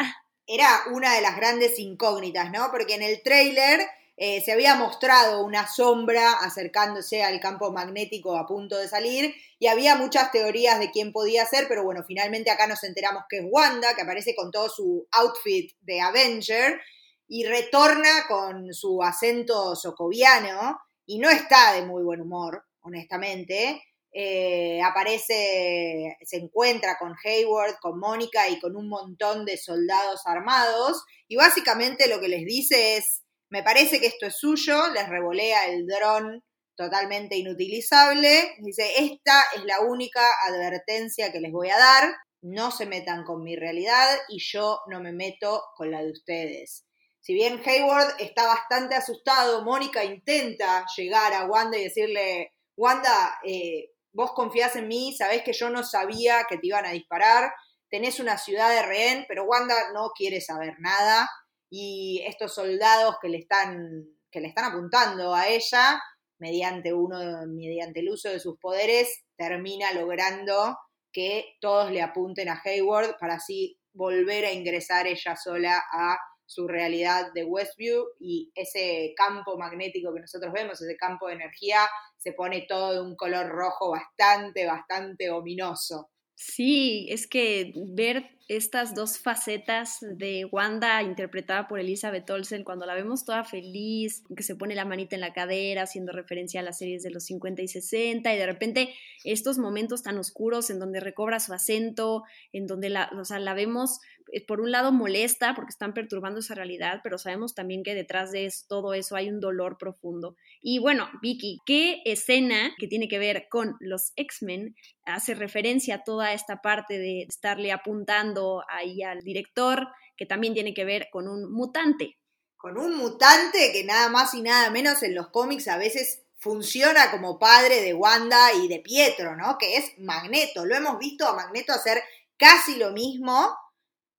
[0.46, 2.70] era una de las grandes incógnitas, ¿no?
[2.70, 3.80] Porque en el tráiler
[4.16, 9.66] eh, se había mostrado una sombra acercándose al campo magnético a punto de salir y
[9.66, 13.44] había muchas teorías de quién podía ser, pero bueno, finalmente acá nos enteramos que es
[13.46, 16.80] Wanda, que aparece con todo su outfit de Avenger
[17.28, 23.82] y retorna con su acento socoviano y no está de muy buen humor, honestamente.
[24.18, 31.05] Eh, aparece, se encuentra con Hayward, con Mónica y con un montón de soldados armados.
[31.29, 35.66] Y básicamente lo que les dice es, me parece que esto es suyo, les revolea
[35.66, 36.42] el dron
[36.76, 42.87] totalmente inutilizable, dice, esta es la única advertencia que les voy a dar, no se
[42.87, 46.87] metan con mi realidad y yo no me meto con la de ustedes.
[47.20, 53.90] Si bien Hayward está bastante asustado, Mónica intenta llegar a Wanda y decirle, Wanda, eh,
[54.16, 57.52] vos confías en mí, sabés que yo no sabía que te iban a disparar,
[57.90, 61.29] tenés una ciudad de rehén, pero Wanda no quiere saber nada
[61.70, 66.02] y estos soldados que le están, que le están apuntando a ella,
[66.38, 70.79] mediante, uno, mediante el uso de sus poderes, termina logrando
[71.12, 76.66] que todos le apunten a Hayward para así volver a ingresar ella sola a su
[76.68, 81.80] realidad de Westview y ese campo magnético que nosotros vemos, ese campo de energía,
[82.16, 86.11] se pone todo de un color rojo bastante, bastante ominoso.
[86.35, 92.94] Sí, es que ver estas dos facetas de Wanda interpretada por Elizabeth Olsen cuando la
[92.94, 96.78] vemos toda feliz, que se pone la manita en la cadera haciendo referencia a las
[96.78, 101.00] series de los 50 y 60 y de repente estos momentos tan oscuros en donde
[101.00, 103.98] recobra su acento, en donde la, o sea, la vemos
[104.32, 108.32] eh, por un lado molesta porque están perturbando esa realidad, pero sabemos también que detrás
[108.32, 110.37] de todo eso hay un dolor profundo.
[110.61, 116.04] Y bueno, Vicky, ¿qué escena que tiene que ver con los X-Men hace referencia a
[116.04, 118.36] toda esta parte de estarle apuntando
[118.68, 122.18] ahí al director, que también tiene que ver con un mutante?
[122.57, 127.11] Con un mutante que nada más y nada menos en los cómics a veces funciona
[127.11, 129.57] como padre de Wanda y de Pietro, ¿no?
[129.59, 130.64] Que es Magneto.
[130.64, 132.03] Lo hemos visto a Magneto hacer
[132.37, 133.57] casi lo mismo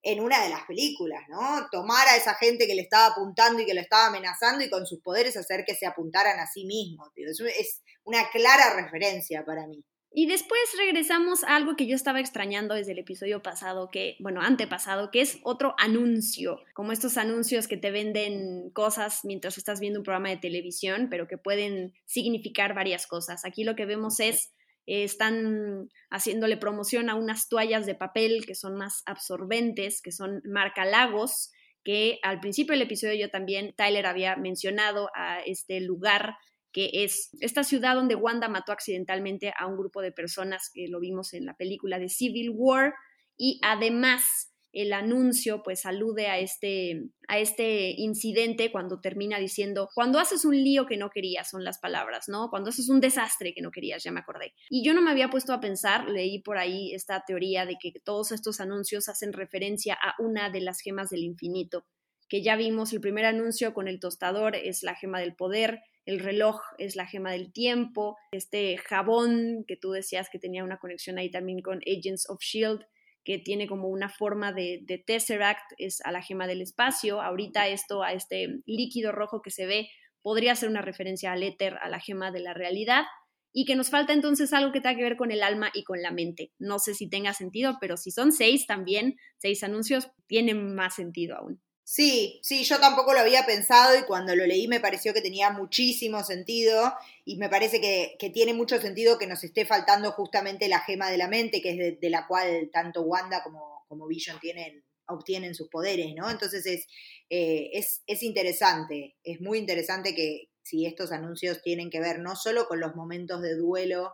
[0.01, 1.67] en una de las películas, ¿no?
[1.71, 4.86] Tomar a esa gente que le estaba apuntando y que lo estaba amenazando y con
[4.86, 7.10] sus poderes hacer que se apuntaran a sí mismos.
[7.15, 9.84] Es una clara referencia para mí.
[10.19, 14.41] Y después regresamos a algo que yo estaba extrañando desde el episodio pasado, que, bueno,
[14.41, 19.99] antepasado, que es otro anuncio, como estos anuncios que te venden cosas mientras estás viendo
[19.99, 23.45] un programa de televisión, pero que pueden significar varias cosas.
[23.45, 24.51] Aquí lo que vemos es
[24.88, 30.41] eh, están haciéndole promoción a unas toallas de papel que son más absorbentes, que son
[30.45, 31.51] marca Lagos,
[31.84, 36.38] que al principio del episodio yo también, Tyler había mencionado a este lugar
[36.71, 40.99] que es esta ciudad donde Wanda mató accidentalmente a un grupo de personas que lo
[40.99, 42.93] vimos en la película de Civil War
[43.38, 50.19] y además el anuncio pues alude a este, a este incidente cuando termina diciendo, cuando
[50.19, 52.49] haces un lío que no querías, son las palabras, ¿no?
[52.49, 54.53] Cuando haces un desastre que no querías, ya me acordé.
[54.69, 57.91] Y yo no me había puesto a pensar, leí por ahí esta teoría de que
[58.03, 61.86] todos estos anuncios hacen referencia a una de las gemas del infinito,
[62.30, 66.19] que ya vimos el primer anuncio con el tostador es la gema del poder, el
[66.21, 71.17] reloj es la gema del tiempo, este jabón que tú decías que tenía una conexión
[71.17, 72.81] ahí también con Agents of Shield
[73.25, 77.21] que tiene como una forma de, de, tesseract, es a la gema del espacio.
[77.21, 79.89] Ahorita esto, a este líquido rojo que se ve,
[80.21, 83.03] podría ser una referencia al éter, a la gema de la realidad,
[83.51, 86.01] y que nos falta entonces algo que tenga que ver con el alma y con
[86.01, 86.53] la mente.
[86.57, 91.35] No sé si tenga sentido, pero si son seis también, seis anuncios, tienen más sentido
[91.35, 91.61] aún.
[91.89, 95.52] Sí, sí, yo tampoco lo había pensado y cuando lo leí me pareció que tenía
[95.52, 100.82] muchísimo sentido y me parece que, tiene mucho sentido que nos esté faltando justamente la
[100.82, 104.84] gema de la mente, que es de, la cual tanto Wanda como, como Vision tienen,
[105.06, 106.30] obtienen sus poderes, ¿no?
[106.30, 106.88] Entonces es,
[107.30, 112.36] eh, es, es interesante, es muy interesante que si estos anuncios tienen que ver no
[112.36, 114.13] solo con los momentos de duelo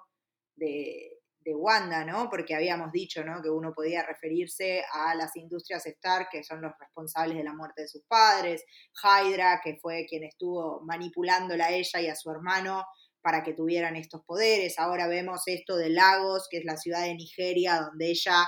[0.58, 1.12] de,
[1.43, 2.29] de Wanda, ¿no?
[2.29, 3.41] Porque habíamos dicho, ¿no?
[3.41, 7.84] Que uno podía referirse a las industrias Stark, que son los responsables de la muerte
[7.84, 8.63] de sus padres,
[9.03, 12.86] Hydra, que fue quien estuvo manipulándola a ella y a su hermano
[13.21, 14.77] para que tuvieran estos poderes.
[14.77, 18.45] Ahora vemos esto de Lagos, que es la ciudad de Nigeria, donde ella,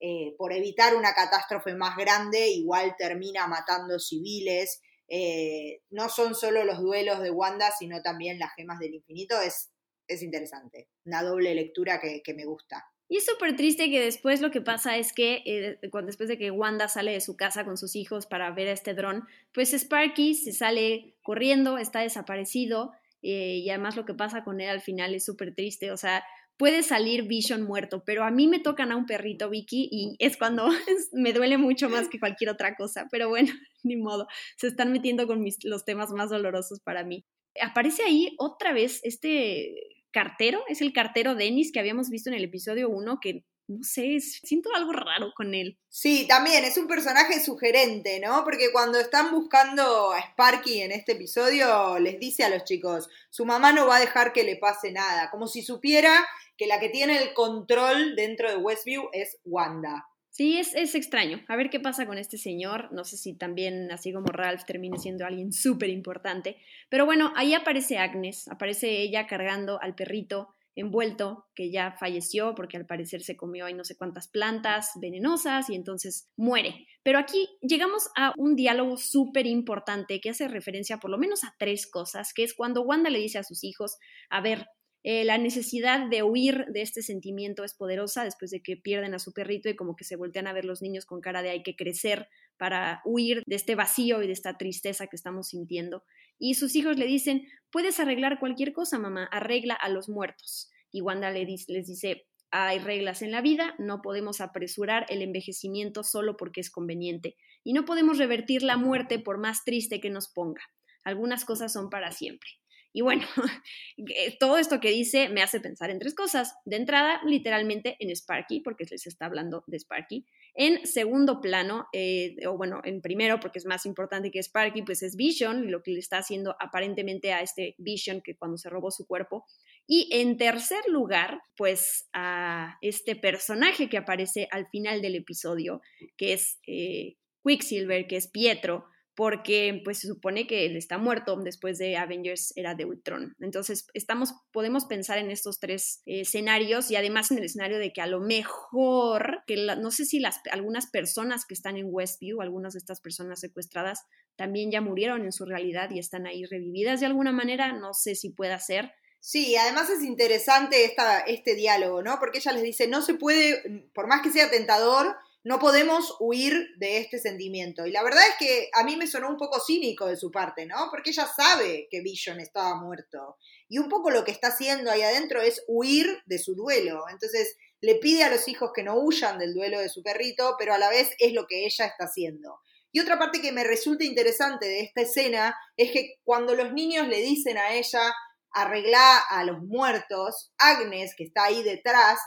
[0.00, 4.82] eh, por evitar una catástrofe más grande, igual termina matando civiles.
[5.08, 9.40] Eh, no son solo los duelos de Wanda, sino también las gemas del infinito.
[9.40, 9.70] Es
[10.08, 10.88] es interesante.
[11.04, 12.84] Una doble lectura que, me gusta.
[13.08, 16.38] Y es súper triste que después lo que pasa es que eh, cuando después de
[16.38, 19.72] que Wanda sale de su casa con sus hijos para ver a este dron, pues
[19.72, 22.92] Sparky se sale corriendo, está desaparecido
[23.22, 26.24] eh, y además lo que pasa con él al final es súper triste, o sea,
[26.56, 30.36] puede salir Vision muerto, pero a mí me tocan a un perrito Vicky y es
[30.36, 30.68] cuando
[31.12, 35.26] me duele mucho más que cualquier otra cosa, pero bueno, ni modo, se están metiendo
[35.26, 37.24] con los temas más dolorosos para mí.
[37.60, 39.74] Aparece ahí otra vez este
[40.16, 44.18] cartero, es el cartero Dennis que habíamos visto en el episodio 1, que no sé,
[44.20, 45.78] siento algo raro con él.
[45.90, 48.42] Sí, también es un personaje sugerente, ¿no?
[48.42, 53.44] Porque cuando están buscando a Sparky en este episodio, les dice a los chicos, su
[53.44, 56.26] mamá no va a dejar que le pase nada, como si supiera
[56.56, 60.06] que la que tiene el control dentro de Westview es Wanda.
[60.36, 61.40] Sí, es, es, extraño.
[61.48, 62.92] A ver qué pasa con este señor.
[62.92, 66.58] No sé si también, así como Ralph, termine siendo alguien súper importante.
[66.90, 68.46] Pero bueno, ahí aparece Agnes.
[68.48, 73.72] Aparece ella cargando al perrito envuelto, que ya falleció porque al parecer se comió ahí
[73.72, 76.86] no sé cuántas plantas venenosas y entonces muere.
[77.02, 81.54] Pero aquí llegamos a un diálogo súper importante que hace referencia por lo menos a
[81.58, 83.96] tres cosas, que es cuando Wanda le dice a sus hijos,
[84.28, 84.66] a ver,
[85.08, 89.20] eh, la necesidad de huir de este sentimiento es poderosa después de que pierden a
[89.20, 91.62] su perrito y como que se voltean a ver los niños con cara de hay
[91.62, 96.02] que crecer para huir de este vacío y de esta tristeza que estamos sintiendo.
[96.40, 100.72] Y sus hijos le dicen, puedes arreglar cualquier cosa, mamá, arregla a los muertos.
[100.90, 106.02] Y Wanda le les dice, hay reglas en la vida, no podemos apresurar el envejecimiento
[106.02, 110.26] solo porque es conveniente y no podemos revertir la muerte por más triste que nos
[110.32, 110.62] ponga.
[111.04, 112.50] Algunas cosas son para siempre.
[112.96, 113.26] Y bueno,
[114.40, 116.54] todo esto que dice me hace pensar en tres cosas.
[116.64, 120.24] De entrada, literalmente en Sparky, porque les está hablando de Sparky.
[120.54, 125.02] En segundo plano, eh, o bueno, en primero, porque es más importante que Sparky, pues
[125.02, 128.90] es Vision, lo que le está haciendo aparentemente a este Vision que cuando se robó
[128.90, 129.44] su cuerpo.
[129.86, 135.82] Y en tercer lugar, pues a este personaje que aparece al final del episodio,
[136.16, 141.36] que es eh, Quicksilver, que es Pietro, porque pues se supone que él está muerto
[141.36, 143.34] después de Avengers era de Ultron.
[143.40, 148.02] Entonces, estamos, podemos pensar en estos tres escenarios y además en el escenario de que
[148.02, 152.74] a lo mejor, que no sé si las, algunas personas que están en Westview, algunas
[152.74, 154.04] de estas personas secuestradas,
[154.36, 158.16] también ya murieron en su realidad y están ahí revividas de alguna manera, no sé
[158.16, 158.92] si pueda ser.
[159.18, 162.18] Sí, además es interesante esta, este diálogo, ¿no?
[162.20, 166.74] Porque ella les dice, no se puede, por más que sea tentador, no podemos huir
[166.76, 167.86] de este sentimiento.
[167.86, 170.66] Y la verdad es que a mí me sonó un poco cínico de su parte,
[170.66, 170.88] ¿no?
[170.90, 173.38] Porque ella sabe que Vision estaba muerto.
[173.68, 177.04] Y un poco lo que está haciendo ahí adentro es huir de su duelo.
[177.08, 180.74] Entonces le pide a los hijos que no huyan del duelo de su perrito, pero
[180.74, 182.58] a la vez es lo que ella está haciendo.
[182.90, 187.06] Y otra parte que me resulta interesante de esta escena es que cuando los niños
[187.06, 188.12] le dicen a ella
[188.50, 192.18] arregla a los muertos, Agnes, que está ahí detrás,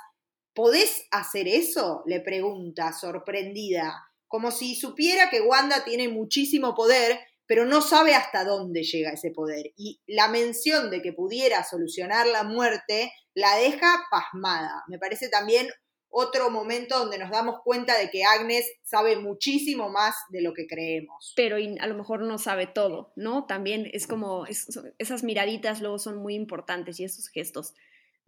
[0.59, 2.03] ¿Podés hacer eso?
[2.05, 3.95] le pregunta, sorprendida,
[4.27, 9.31] como si supiera que Wanda tiene muchísimo poder, pero no sabe hasta dónde llega ese
[9.31, 9.71] poder.
[9.77, 14.83] Y la mención de que pudiera solucionar la muerte la deja pasmada.
[14.89, 15.69] Me parece también
[16.09, 20.67] otro momento donde nos damos cuenta de que Agnes sabe muchísimo más de lo que
[20.67, 21.31] creemos.
[21.37, 23.45] Pero a lo mejor no sabe todo, ¿no?
[23.45, 27.75] También es como esas miraditas luego son muy importantes y esos gestos.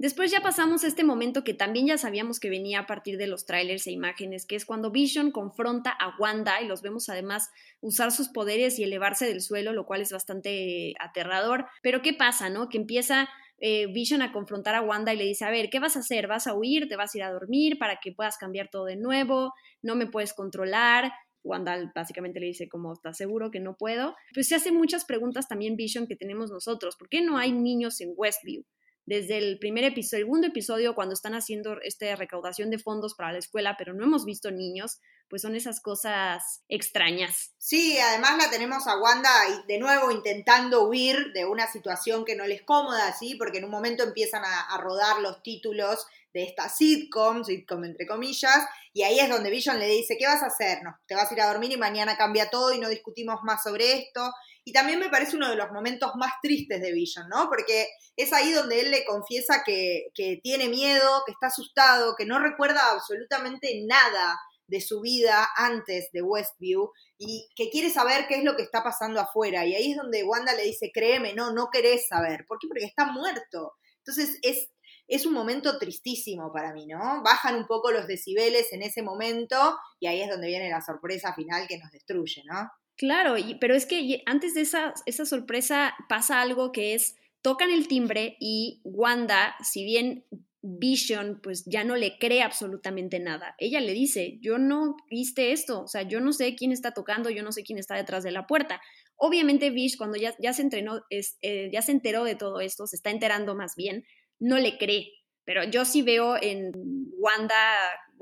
[0.01, 3.27] Después ya pasamos a este momento que también ya sabíamos que venía a partir de
[3.27, 7.51] los trailers e imágenes, que es cuando Vision confronta a Wanda y los vemos además
[7.81, 11.67] usar sus poderes y elevarse del suelo, lo cual es bastante aterrador.
[11.83, 12.67] Pero ¿qué pasa, no?
[12.67, 15.95] Que empieza eh, Vision a confrontar a Wanda y le dice, a ver, ¿qué vas
[15.95, 16.25] a hacer?
[16.25, 16.87] ¿Vas a huir?
[16.87, 19.53] ¿Te vas a ir a dormir para que puedas cambiar todo de nuevo?
[19.83, 21.11] ¿No me puedes controlar?
[21.43, 24.15] Wanda básicamente le dice como, ¿estás seguro que no puedo?
[24.33, 26.95] Pues se hace muchas preguntas también Vision que tenemos nosotros.
[26.95, 28.63] ¿Por qué no hay niños en Westview?
[29.11, 33.39] Desde el primer episodio, segundo episodio, cuando están haciendo esta recaudación de fondos para la
[33.39, 37.51] escuela, pero no hemos visto niños, pues son esas cosas extrañas.
[37.57, 39.29] Sí, además la tenemos a Wanda
[39.67, 43.35] de nuevo intentando huir de una situación que no les cómoda, ¿sí?
[43.35, 48.07] Porque en un momento empiezan a, a rodar los títulos de esta sitcom, sitcom entre
[48.07, 50.83] comillas, y ahí es donde Vision le dice, ¿qué vas a hacer?
[50.83, 53.61] No, te vas a ir a dormir y mañana cambia todo y no discutimos más
[53.61, 54.31] sobre esto.
[54.63, 57.49] Y también me parece uno de los momentos más tristes de Vision, ¿no?
[57.49, 62.25] Porque es ahí donde él le confiesa que, que tiene miedo, que está asustado, que
[62.25, 68.35] no recuerda absolutamente nada de su vida antes de Westview y que quiere saber qué
[68.35, 69.65] es lo que está pasando afuera.
[69.65, 72.45] Y ahí es donde Wanda le dice, créeme, no, no querés saber.
[72.47, 72.67] ¿Por qué?
[72.67, 73.73] Porque está muerto.
[73.97, 74.69] Entonces es
[75.11, 77.21] es un momento tristísimo para mí, ¿no?
[77.21, 81.33] Bajan un poco los decibeles en ese momento y ahí es donde viene la sorpresa
[81.33, 82.71] final que nos destruye, ¿no?
[83.01, 87.87] Claro, pero es que antes de esa, esa sorpresa pasa algo que es, tocan el
[87.87, 90.23] timbre y Wanda, si bien
[90.61, 93.55] Vision pues ya no le cree absolutamente nada.
[93.57, 97.31] Ella le dice, yo no viste esto, o sea, yo no sé quién está tocando,
[97.31, 98.79] yo no sé quién está detrás de la puerta.
[99.15, 102.85] Obviamente Vish cuando ya, ya se entrenó, es, eh, ya se enteró de todo esto,
[102.85, 104.05] se está enterando más bien,
[104.37, 105.11] no le cree.
[105.43, 106.71] Pero yo sí veo en
[107.17, 107.55] Wanda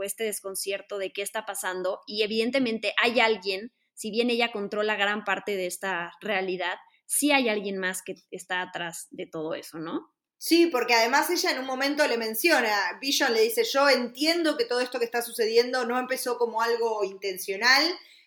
[0.01, 5.26] este desconcierto de qué está pasando y evidentemente hay alguien, si bien ella controla gran
[5.26, 10.14] parte de esta realidad, sí hay alguien más que está atrás de todo eso, ¿no?
[10.38, 14.64] Sí, porque además ella en un momento le menciona, Vision le dice, yo entiendo que
[14.64, 17.84] todo esto que está sucediendo no empezó como algo intencional,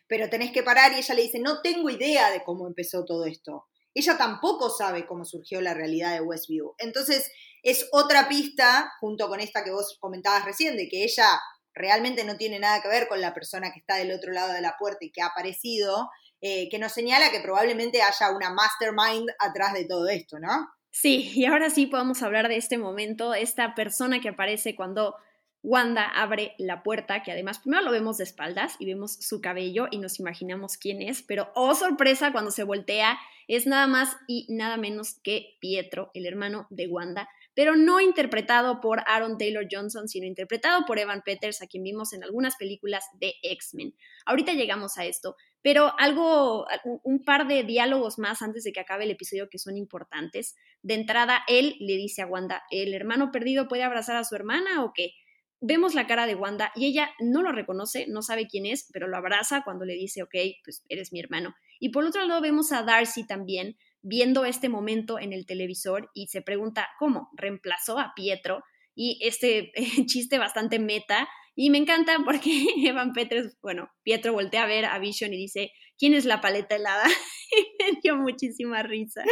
[0.07, 3.25] pero tenés que parar y ella le dice, no tengo idea de cómo empezó todo
[3.25, 3.65] esto.
[3.95, 6.75] Ella tampoco sabe cómo surgió la realidad de Westview.
[6.77, 11.41] Entonces, es otra pista, junto con esta que vos comentabas recién, de que ella
[11.75, 14.61] realmente no tiene nada que ver con la persona que está del otro lado de
[14.61, 16.11] la puerta y que ha aparecido,
[16.41, 20.69] eh, que nos señala que probablemente haya una mastermind atrás de todo esto, ¿no?
[20.91, 25.17] Sí, y ahora sí podemos hablar de este momento, esta persona que aparece cuando
[25.63, 29.87] Wanda abre la puerta, que además primero lo vemos de espaldas y vemos su cabello
[29.91, 34.47] y nos imaginamos quién es, pero oh sorpresa cuando se voltea, es nada más y
[34.51, 40.09] nada menos que Pietro, el hermano de Wanda, pero no interpretado por Aaron Taylor Johnson,
[40.09, 43.95] sino interpretado por Evan Peters, a quien vimos en algunas películas de X-Men.
[44.25, 46.67] Ahorita llegamos a esto, pero algo,
[47.03, 50.57] un par de diálogos más antes de que acabe el episodio que son importantes.
[50.83, 54.85] De entrada, él le dice a Wanda, ¿el hermano perdido puede abrazar a su hermana
[54.85, 55.13] o qué?
[55.61, 59.07] Vemos la cara de Wanda y ella no lo reconoce, no sabe quién es, pero
[59.07, 60.35] lo abraza cuando le dice, ok,
[60.65, 61.55] pues eres mi hermano.
[61.79, 66.27] Y por otro lado vemos a Darcy también, viendo este momento en el televisor y
[66.29, 68.63] se pregunta cómo reemplazó a Pietro
[68.95, 69.73] y este
[70.07, 72.51] chiste bastante meta y me encanta porque
[72.85, 76.77] Evan Peters, bueno, Pietro voltea a ver a Vision y dice, ¿quién es la paleta
[76.77, 77.05] helada?
[77.51, 79.23] y me dio muchísima risa.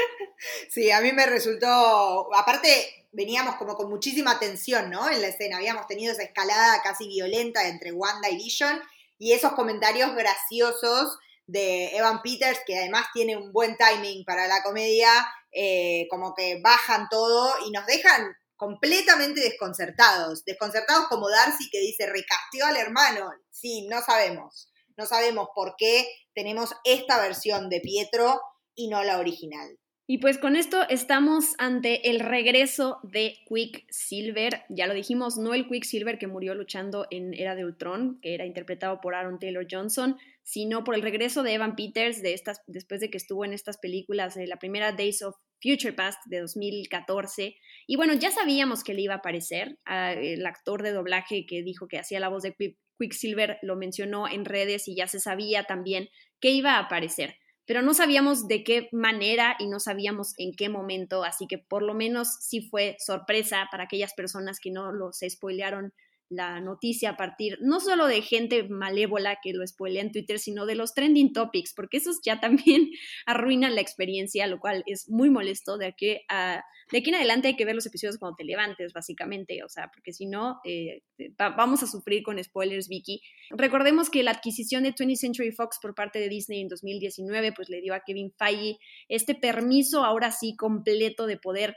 [0.68, 2.68] Sí, a mí me resultó, aparte
[3.12, 5.08] veníamos como con muchísima tensión, ¿no?
[5.10, 8.80] En la escena, habíamos tenido esa escalada casi violenta entre Wanda y Vision
[9.18, 11.18] y esos comentarios graciosos
[11.50, 15.10] de Evan Peters, que además tiene un buen timing para la comedia,
[15.52, 22.06] eh, como que bajan todo y nos dejan completamente desconcertados, desconcertados como Darcy que dice,
[22.06, 23.30] recasteó al hermano.
[23.50, 28.40] Sí, no sabemos, no sabemos por qué tenemos esta versión de Pietro
[28.74, 29.79] y no la original.
[30.12, 34.64] Y pues con esto estamos ante el regreso de Quicksilver.
[34.68, 38.44] Ya lo dijimos, no el Quicksilver que murió luchando en Era de Ultron, que era
[38.44, 43.00] interpretado por Aaron Taylor Johnson, sino por el regreso de Evan Peters de estas, después
[43.00, 47.54] de que estuvo en estas películas, de la primera Days of Future Past de 2014.
[47.86, 49.78] Y bueno, ya sabíamos que le iba a aparecer.
[49.86, 52.56] el actor de doblaje que dijo que hacía la voz de
[52.98, 56.08] Quicksilver lo mencionó en redes y ya se sabía también
[56.40, 57.36] que iba a aparecer
[57.70, 61.84] pero no sabíamos de qué manera y no sabíamos en qué momento, así que por
[61.84, 65.94] lo menos sí fue sorpresa para aquellas personas que no los spoilearon
[66.30, 70.64] la noticia a partir no solo de gente malévola que lo spoilea en Twitter, sino
[70.64, 72.90] de los trending topics, porque esos ya también
[73.26, 75.76] arruinan la experiencia, lo cual es muy molesto.
[75.76, 76.62] De aquí, a,
[76.92, 79.90] de aquí en adelante hay que ver los episodios cuando te levantes, básicamente, o sea,
[79.92, 81.02] porque si no, eh,
[81.38, 83.20] vamos a sufrir con spoilers, Vicky.
[83.50, 87.68] Recordemos que la adquisición de 20th Century Fox por parte de Disney en 2019, pues
[87.68, 88.78] le dio a Kevin Feige
[89.08, 91.74] este permiso ahora sí completo de poder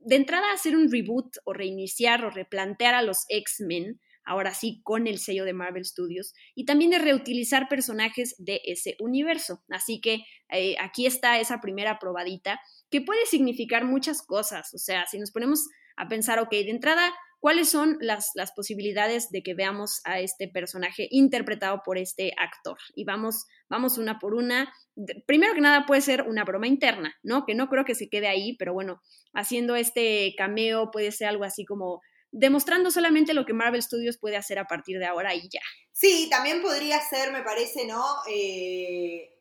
[0.00, 5.06] de entrada hacer un reboot o reiniciar o replantear a los X-Men, ahora sí con
[5.06, 9.62] el sello de Marvel Studios, y también de reutilizar personajes de ese universo.
[9.70, 12.60] Así que eh, aquí está esa primera probadita
[12.90, 14.74] que puede significar muchas cosas.
[14.74, 15.66] O sea, si nos ponemos
[15.96, 20.48] a pensar, ok, de entrada ¿Cuáles son las, las, posibilidades de que veamos a este
[20.48, 22.78] personaje interpretado por este actor?
[22.94, 24.72] Y vamos, vamos una por una.
[25.26, 27.44] Primero que nada puede ser una broma interna, ¿no?
[27.46, 29.00] Que no creo que se quede ahí, pero bueno,
[29.34, 34.36] haciendo este cameo puede ser algo así como demostrando solamente lo que Marvel Studios puede
[34.36, 35.62] hacer a partir de ahora y ya.
[35.92, 38.04] Sí, también podría ser, me parece, ¿no?
[38.28, 39.34] Eh,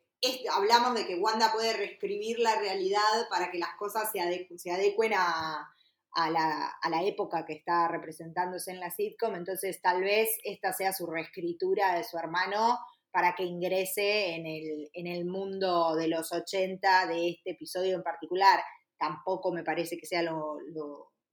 [0.51, 5.13] hablamos de que Wanda puede reescribir la realidad para que las cosas se, se adecuen
[5.15, 5.73] a,
[6.15, 11.95] la, época que está representándose en la sitcom, entonces tal vez esta sea su reescritura
[11.95, 12.79] de su hermano
[13.11, 18.03] para que ingrese en el, en el mundo de los 80 de este episodio en
[18.03, 18.59] particular.
[18.97, 20.57] Tampoco me parece que sea lo,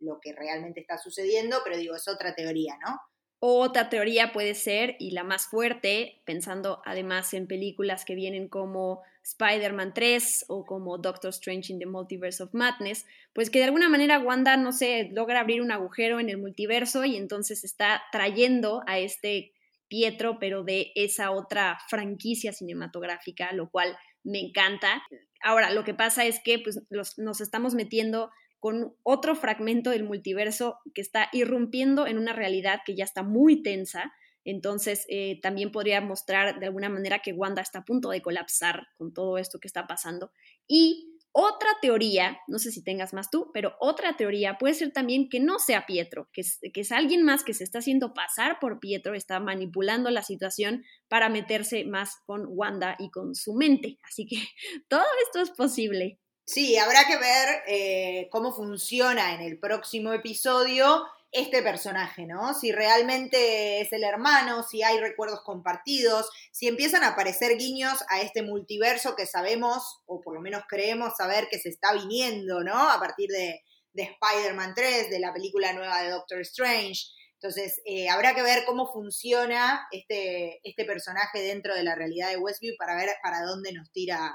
[0.00, 2.98] lo que realmente está sucediendo, pero digo, es otra teoría, ¿no?
[3.46, 9.02] Otra teoría puede ser, y la más fuerte, pensando además en películas que vienen como
[9.22, 13.90] Spider-Man 3 o como Doctor Strange in the Multiverse of Madness, pues que de alguna
[13.90, 18.82] manera Wanda, no sé, logra abrir un agujero en el multiverso y entonces está trayendo
[18.86, 19.52] a este
[19.88, 25.02] Pietro, pero de esa otra franquicia cinematográfica, lo cual me encanta.
[25.42, 26.80] Ahora, lo que pasa es que pues,
[27.18, 28.30] nos estamos metiendo
[28.64, 33.62] con otro fragmento del multiverso que está irrumpiendo en una realidad que ya está muy
[33.62, 34.14] tensa.
[34.42, 38.86] Entonces, eh, también podría mostrar de alguna manera que Wanda está a punto de colapsar
[38.96, 40.32] con todo esto que está pasando.
[40.66, 45.28] Y otra teoría, no sé si tengas más tú, pero otra teoría puede ser también
[45.28, 48.60] que no sea Pietro, que es, que es alguien más que se está haciendo pasar
[48.60, 53.98] por Pietro, está manipulando la situación para meterse más con Wanda y con su mente.
[54.08, 54.38] Así que
[54.88, 56.18] todo esto es posible.
[56.46, 62.52] Sí, habrá que ver eh, cómo funciona en el próximo episodio este personaje, ¿no?
[62.54, 68.20] Si realmente es el hermano, si hay recuerdos compartidos, si empiezan a aparecer guiños a
[68.20, 72.90] este multiverso que sabemos, o por lo menos creemos saber que se está viniendo, ¿no?
[72.90, 73.62] A partir de,
[73.94, 77.04] Spider-Man 3, de la película nueva de Doctor Strange.
[77.34, 82.36] Entonces, eh, habrá que ver cómo funciona este, este personaje dentro de la realidad de
[82.36, 84.34] Westview para ver para dónde nos tira,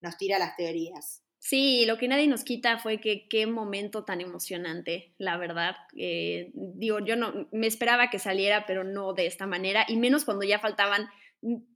[0.00, 1.19] nos tira las teorías.
[1.42, 5.74] Sí, lo que nadie nos quita fue que qué momento tan emocionante, la verdad.
[5.96, 10.26] Eh, digo, yo no me esperaba que saliera, pero no de esta manera, y menos
[10.26, 11.08] cuando ya faltaban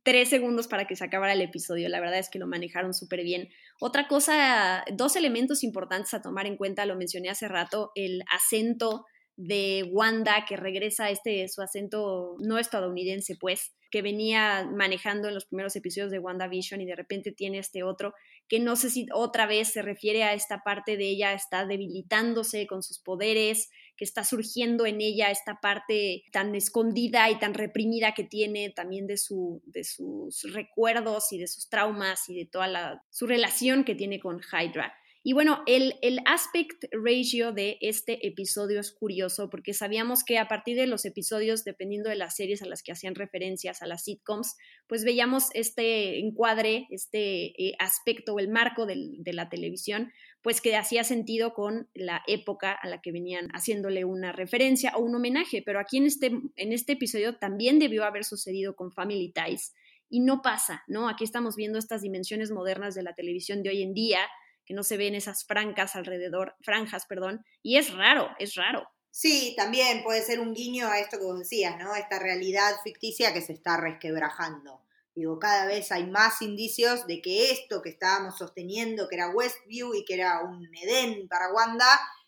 [0.02, 1.88] tres segundos para que se acabara el episodio.
[1.88, 3.48] La verdad es que lo manejaron súper bien.
[3.80, 9.06] Otra cosa, dos elementos importantes a tomar en cuenta, lo mencioné hace rato, el acento
[9.36, 15.46] de Wanda que regresa este su acento no estadounidense pues que venía manejando en los
[15.46, 18.14] primeros episodios de WandaVision y de repente tiene este otro
[18.48, 22.66] que no sé si otra vez se refiere a esta parte de ella está debilitándose
[22.66, 28.12] con sus poderes, que está surgiendo en ella esta parte tan escondida y tan reprimida
[28.12, 33.02] que tiene también de, su, de sus recuerdos y de sus traumas y de toda
[33.10, 34.92] su relación que tiene con Hydra.
[35.26, 40.48] Y bueno, el, el, aspect ratio de este episodio es curioso porque sabíamos que a
[40.48, 44.04] partir de los episodios, dependiendo de las series a las que hacían referencias, a las
[44.04, 44.54] sitcoms,
[44.86, 50.12] pues veíamos este encuadre, este eh, aspecto o el marco de la televisión,
[50.42, 55.00] pues que hacía sentido con la época a la que venían haciéndole una referencia o
[55.00, 55.62] un homenaje.
[55.64, 59.72] Pero aquí en este, en este episodio también debió haber sucedido con Family Ties.
[60.10, 61.08] Y no pasa, ¿no?
[61.08, 64.20] Aquí estamos viendo estas dimensiones modernas de la televisión de hoy en día,
[64.64, 68.88] que no se ven esas francas alrededor, franjas, perdón, y es raro, es raro.
[69.10, 71.94] Sí, también puede ser un guiño a esto que vos decías, ¿no?
[71.94, 74.80] Esta realidad ficticia que se está resquebrajando.
[75.14, 79.94] Digo, cada vez hay más indicios de que esto que estábamos sosteniendo, que era Westview
[79.94, 81.86] y que era un Edén para Wanda,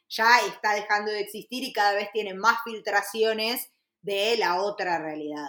[0.08, 3.72] ya está dejando de existir y cada vez tiene más filtraciones
[4.02, 5.48] de la otra realidad.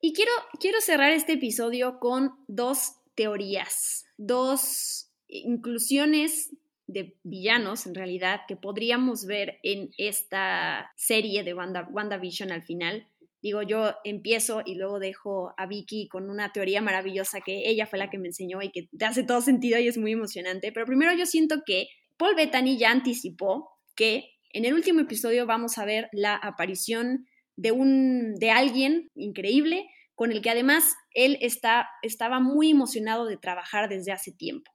[0.00, 6.50] Y quiero, quiero cerrar este episodio con dos teorías, dos inclusiones
[6.86, 13.08] de villanos, en realidad, que podríamos ver en esta serie de Wanda, WandaVision al final.
[13.40, 17.98] Digo, yo empiezo y luego dejo a Vicky con una teoría maravillosa que ella fue
[17.98, 20.70] la que me enseñó y que te hace todo sentido y es muy emocionante.
[20.70, 25.78] Pero primero yo siento que Paul Bettany ya anticipó que en el último episodio vamos
[25.78, 27.26] a ver la aparición
[27.56, 33.38] de un de alguien increíble con el que además él está, estaba muy emocionado de
[33.38, 34.71] trabajar desde hace tiempo.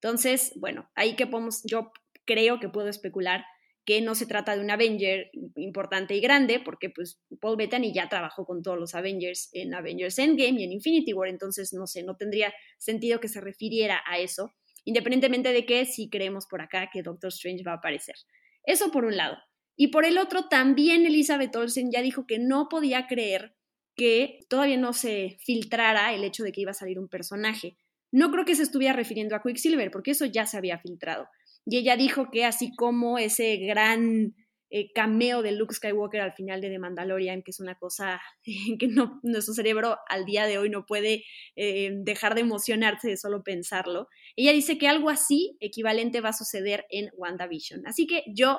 [0.00, 1.92] Entonces, bueno, ahí que podemos, yo
[2.24, 3.44] creo que puedo especular
[3.84, 8.10] que no se trata de un Avenger importante y grande, porque pues Paul Bettany ya
[8.10, 12.02] trabajó con todos los Avengers en Avengers Endgame y en Infinity War, entonces no sé,
[12.02, 14.52] no tendría sentido que se refiriera a eso,
[14.84, 18.14] independientemente de que si creemos por acá que Doctor Strange va a aparecer.
[18.62, 19.38] Eso por un lado.
[19.74, 23.54] Y por el otro, también Elizabeth Olsen ya dijo que no podía creer
[23.96, 27.78] que todavía no se filtrara el hecho de que iba a salir un personaje.
[28.10, 31.28] No creo que se estuviera refiriendo a Quicksilver, porque eso ya se había filtrado.
[31.66, 34.34] Y ella dijo que así como ese gran
[34.70, 38.20] eh, cameo de Luke Skywalker al final de The Mandalorian, que es una cosa
[38.78, 41.24] que no, nuestro cerebro al día de hoy no puede
[41.56, 46.34] eh, dejar de emocionarse de solo pensarlo, ella dice que algo así equivalente va a
[46.34, 47.86] suceder en WandaVision.
[47.86, 48.58] Así que yo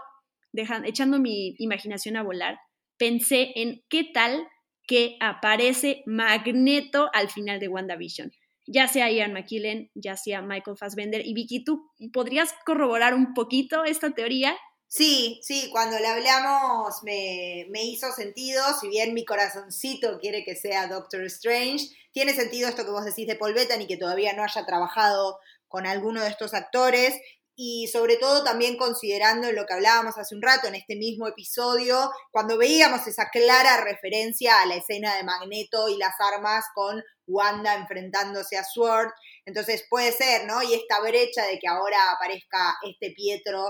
[0.84, 2.58] echando mi imaginación a volar,
[2.97, 4.47] pensé en qué tal
[4.88, 8.32] que aparece Magneto al final de WandaVision.
[8.72, 11.26] Ya sea Ian McKellen, ya sea Michael Fassbender.
[11.26, 14.55] Y Vicky, ¿tú podrías corroborar un poquito esta teoría?
[14.88, 20.55] Sí, sí, cuando le hablamos me, me, hizo sentido, si bien mi corazoncito quiere que
[20.55, 24.43] sea Doctor Strange, tiene sentido esto que vos decís de Paul Bettany, que todavía no
[24.43, 27.15] haya trabajado con alguno de estos actores,
[27.61, 32.09] y sobre todo también considerando lo que hablábamos hace un rato en este mismo episodio,
[32.32, 37.75] cuando veíamos esa clara referencia a la escena de Magneto y las armas con Wanda
[37.75, 39.11] enfrentándose a Sword,
[39.45, 40.61] entonces puede ser, ¿no?
[40.61, 43.69] Y esta brecha de que ahora aparezca este Pietro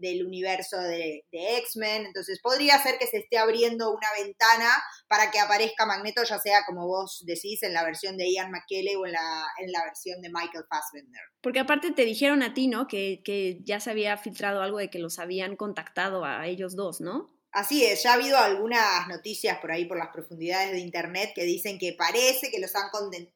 [0.00, 2.06] del universo de, X-Men.
[2.06, 4.68] Entonces podría ser que se esté abriendo una ventana
[5.08, 8.98] para que aparezca Magneto, ya sea como vos decís, en la versión de Ian McKellen
[8.98, 11.22] o en la, en la versión de Michael Fassbender.
[11.40, 12.88] Porque aparte te dijeron a ti, ¿no?
[12.88, 17.00] Que, que ya se había filtrado algo de que los habían contactado a ellos dos,
[17.00, 17.35] ¿no?
[17.56, 21.44] Así es, ya ha habido algunas noticias por ahí por las profundidades de Internet que
[21.44, 22.90] dicen que parece que los han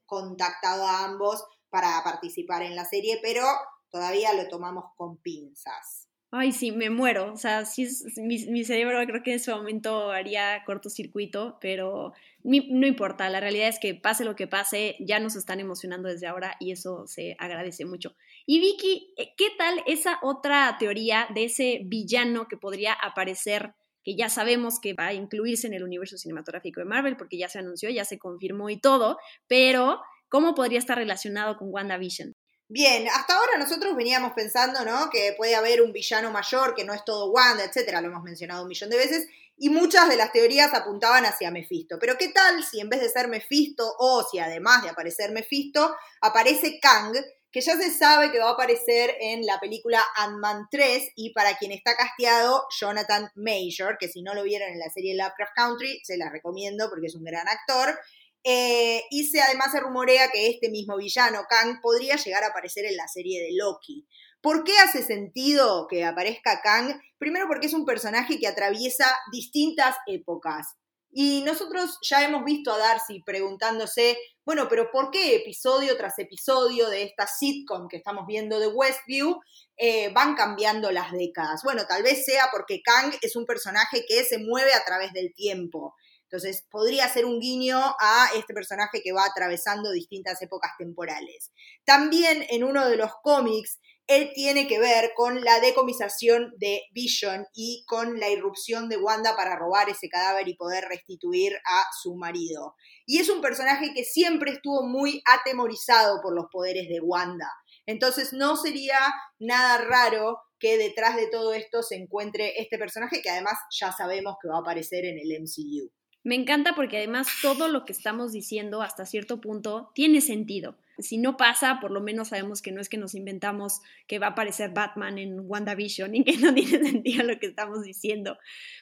[0.04, 3.42] contactado a ambos para participar en la serie, pero
[3.88, 6.10] todavía lo tomamos con pinzas.
[6.30, 7.32] Ay, sí, me muero.
[7.32, 12.12] O sea, sí, mi, cerebro creo que en ese momento haría cortocircuito, pero
[12.42, 13.30] no importa.
[13.30, 16.72] La realidad es que pase lo que pase, ya nos están emocionando desde ahora y
[16.72, 18.14] eso se agradece mucho.
[18.44, 23.72] Y Vicky, eh, ¿qué tal esa otra teoría de ese villano que podría aparecer?
[24.04, 27.48] Que ya sabemos que va a incluirse en el universo cinematográfico de Marvel, porque ya
[27.48, 32.34] se anunció, ya se confirmó y todo, pero ¿cómo podría estar relacionado con WandaVision?
[32.68, 35.10] Bien, hasta ahora nosotros veníamos pensando, ¿no?
[35.10, 38.62] Que puede haber un villano mayor, que no es todo Wanda, etcétera, lo hemos mencionado
[38.62, 39.26] un millón de veces,
[39.56, 41.98] y muchas de las teorías apuntaban hacia Mephisto.
[41.98, 45.96] Pero ¿qué tal si en vez de ser Mephisto, o si además de aparecer Mephisto,
[46.20, 47.12] aparece Kang,
[47.52, 51.56] que ya se sabe que va a aparecer en la película Ant-Man 3, y para
[51.56, 56.00] quien está casteado, Jonathan Major, que si no lo vieron en la serie Lovecraft Country,
[56.04, 57.98] se la recomiendo porque es un gran actor.
[58.42, 62.86] Eh, y se, además se rumorea que este mismo villano, Kang, podría llegar a aparecer
[62.86, 64.06] en la serie de Loki.
[64.40, 66.98] ¿Por qué hace sentido que aparezca Kang?
[67.18, 70.66] Primero porque es un personaje que atraviesa distintas épocas.
[71.12, 76.88] Y nosotros ya hemos visto a Darcy preguntándose, bueno, pero ¿por qué episodio tras episodio
[76.88, 79.40] de esta sitcom que estamos viendo de Westview
[79.76, 81.62] eh, van cambiando las décadas?
[81.64, 85.34] Bueno, tal vez sea porque Kang es un personaje que se mueve a través del
[85.34, 85.94] tiempo.
[86.30, 91.50] Entonces, podría ser un guiño a este personaje que va atravesando distintas épocas temporales.
[91.84, 97.46] También en uno de los cómics, él tiene que ver con la decomisación de Vision
[97.54, 102.16] y con la irrupción de Wanda para robar ese cadáver y poder restituir a su
[102.16, 102.74] marido.
[103.06, 107.50] Y es un personaje que siempre estuvo muy atemorizado por los poderes de Wanda.
[107.86, 108.98] Entonces no sería
[109.38, 114.36] nada raro que detrás de todo esto se encuentre este personaje que además ya sabemos
[114.40, 115.90] que va a aparecer en el MCU.
[116.22, 120.76] Me encanta porque además todo lo que estamos diciendo hasta cierto punto tiene sentido.
[121.02, 124.28] Si no pasa, por lo menos sabemos que no es que nos inventamos que va
[124.28, 128.38] a aparecer Batman en WandaVision y que no tiene sentido lo que estamos diciendo.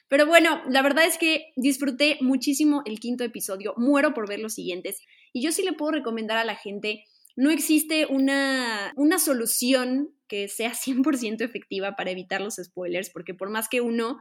[0.09, 4.55] Pero bueno, la verdad es que disfruté muchísimo el quinto episodio, muero por ver los
[4.55, 5.03] siguientes
[5.33, 7.05] y yo sí le puedo recomendar a la gente,
[7.37, 13.51] no existe una, una solución que sea 100% efectiva para evitar los spoilers, porque por
[13.51, 14.19] más que uno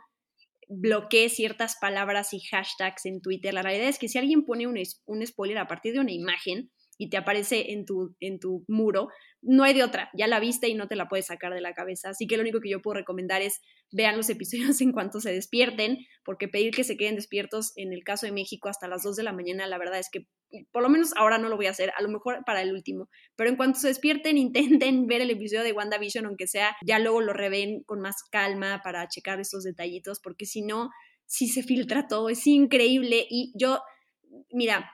[0.68, 3.54] bloquee ciertas palabras y hashtags en Twitter.
[3.54, 6.72] La realidad es que si alguien pone un, un spoiler a partir de una imagen,
[6.98, 9.10] y te aparece en tu, en tu muro,
[9.42, 11.74] no hay de otra, ya la viste y no te la puedes sacar de la
[11.74, 12.10] cabeza.
[12.10, 15.32] Así que lo único que yo puedo recomendar es vean los episodios en cuanto se
[15.32, 19.16] despierten, porque pedir que se queden despiertos en el caso de México hasta las 2
[19.16, 20.28] de la mañana, la verdad es que
[20.72, 23.10] por lo menos ahora no lo voy a hacer, a lo mejor para el último,
[23.36, 27.22] pero en cuanto se despierten, intenten ver el episodio de WandaVision, aunque sea, ya luego
[27.22, 30.90] lo reven con más calma para checar estos detallitos, porque si no,
[31.26, 33.82] si se filtra todo, es increíble y yo,
[34.52, 34.90] mira,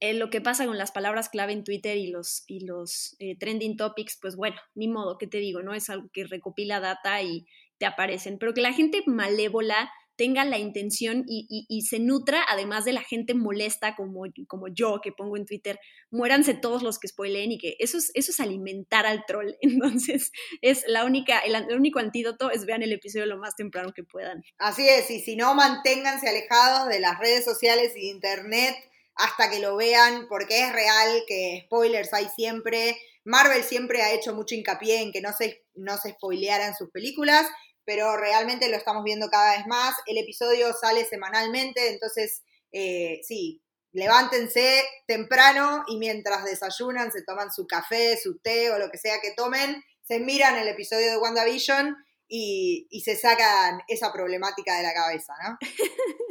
[0.00, 3.36] eh, lo que pasa con las palabras clave en Twitter y los, y los eh,
[3.38, 5.62] trending topics, pues bueno, ni modo, ¿qué te digo?
[5.62, 5.74] ¿No?
[5.74, 7.46] Es algo que recopila data y
[7.78, 9.90] te aparecen, pero que la gente malévola
[10.20, 15.12] tenga la intención y, se nutra, además de la gente molesta como, como yo que
[15.12, 15.80] pongo en Twitter,
[16.10, 19.54] muéranse todos los que spoileen y que eso es, eso es alimentar al troll.
[19.62, 20.30] Entonces,
[20.60, 24.04] es la única, el, el, único antídoto es vean el episodio lo más temprano que
[24.04, 24.42] puedan.
[24.58, 28.74] Así es, y si no, manténganse alejados de las redes sociales y internet
[29.14, 32.96] hasta que lo vean, porque es real que spoilers hay siempre.
[33.24, 37.46] Marvel siempre ha hecho mucho hincapié en que no se, no se spoilearan sus películas,
[37.84, 39.94] pero realmente lo estamos viendo cada vez más.
[40.06, 42.42] El episodio sale semanalmente, entonces
[42.72, 48.90] eh, sí, levántense temprano y mientras desayunan, se toman su café, su té o lo
[48.90, 51.96] que sea que tomen, se miran el episodio de WandaVision
[52.28, 55.58] y, y se sacan esa problemática de la cabeza, ¿no?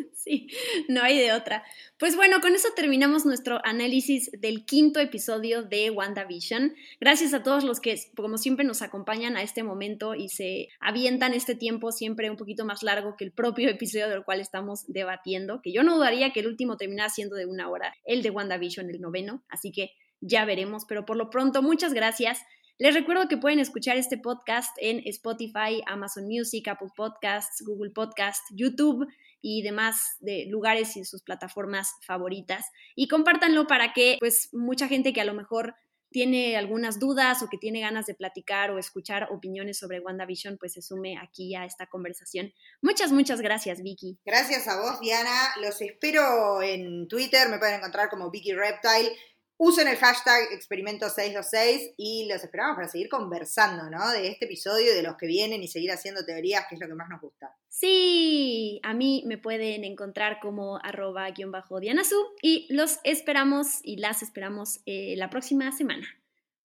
[0.87, 1.63] No hay de otra.
[1.97, 6.75] Pues bueno, con eso terminamos nuestro análisis del quinto episodio de WandaVision.
[6.99, 11.33] Gracias a todos los que, como siempre, nos acompañan a este momento y se avientan
[11.33, 15.61] este tiempo siempre un poquito más largo que el propio episodio del cual estamos debatiendo,
[15.61, 18.89] que yo no dudaría que el último terminara siendo de una hora, el de WandaVision,
[18.89, 22.39] el noveno, así que ya veremos, pero por lo pronto, muchas gracias.
[22.77, 28.45] Les recuerdo que pueden escuchar este podcast en Spotify, Amazon Music, Apple Podcasts, Google Podcasts,
[28.51, 29.05] YouTube
[29.41, 32.65] y demás de lugares y sus plataformas favoritas.
[32.95, 35.75] Y compártanlo para que pues mucha gente que a lo mejor
[36.11, 40.73] tiene algunas dudas o que tiene ganas de platicar o escuchar opiniones sobre WandaVision, pues
[40.73, 42.51] se sume aquí a esta conversación.
[42.81, 44.19] Muchas, muchas gracias, Vicky.
[44.25, 45.53] Gracias a vos, Diana.
[45.61, 49.15] Los espero en Twitter, me pueden encontrar como Vicky Reptile.
[49.61, 54.09] Usen el hashtag experimento626 y los esperamos para seguir conversando, ¿no?
[54.11, 56.87] De este episodio y de los que vienen y seguir haciendo teorías, que es lo
[56.87, 57.53] que más nos gusta.
[57.67, 63.97] Sí, a mí me pueden encontrar como arroba guion bajo Dianasu y los esperamos y
[63.97, 66.07] las esperamos eh, la próxima semana.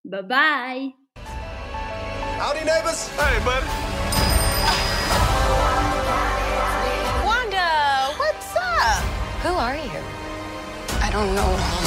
[0.04, 0.94] Bye bye.
[2.38, 3.10] Howdy, neighbors.
[3.18, 3.64] Hey, bud.
[7.26, 9.02] Wanda, what's up?
[9.42, 9.90] Who are you?
[11.02, 11.83] I don't know.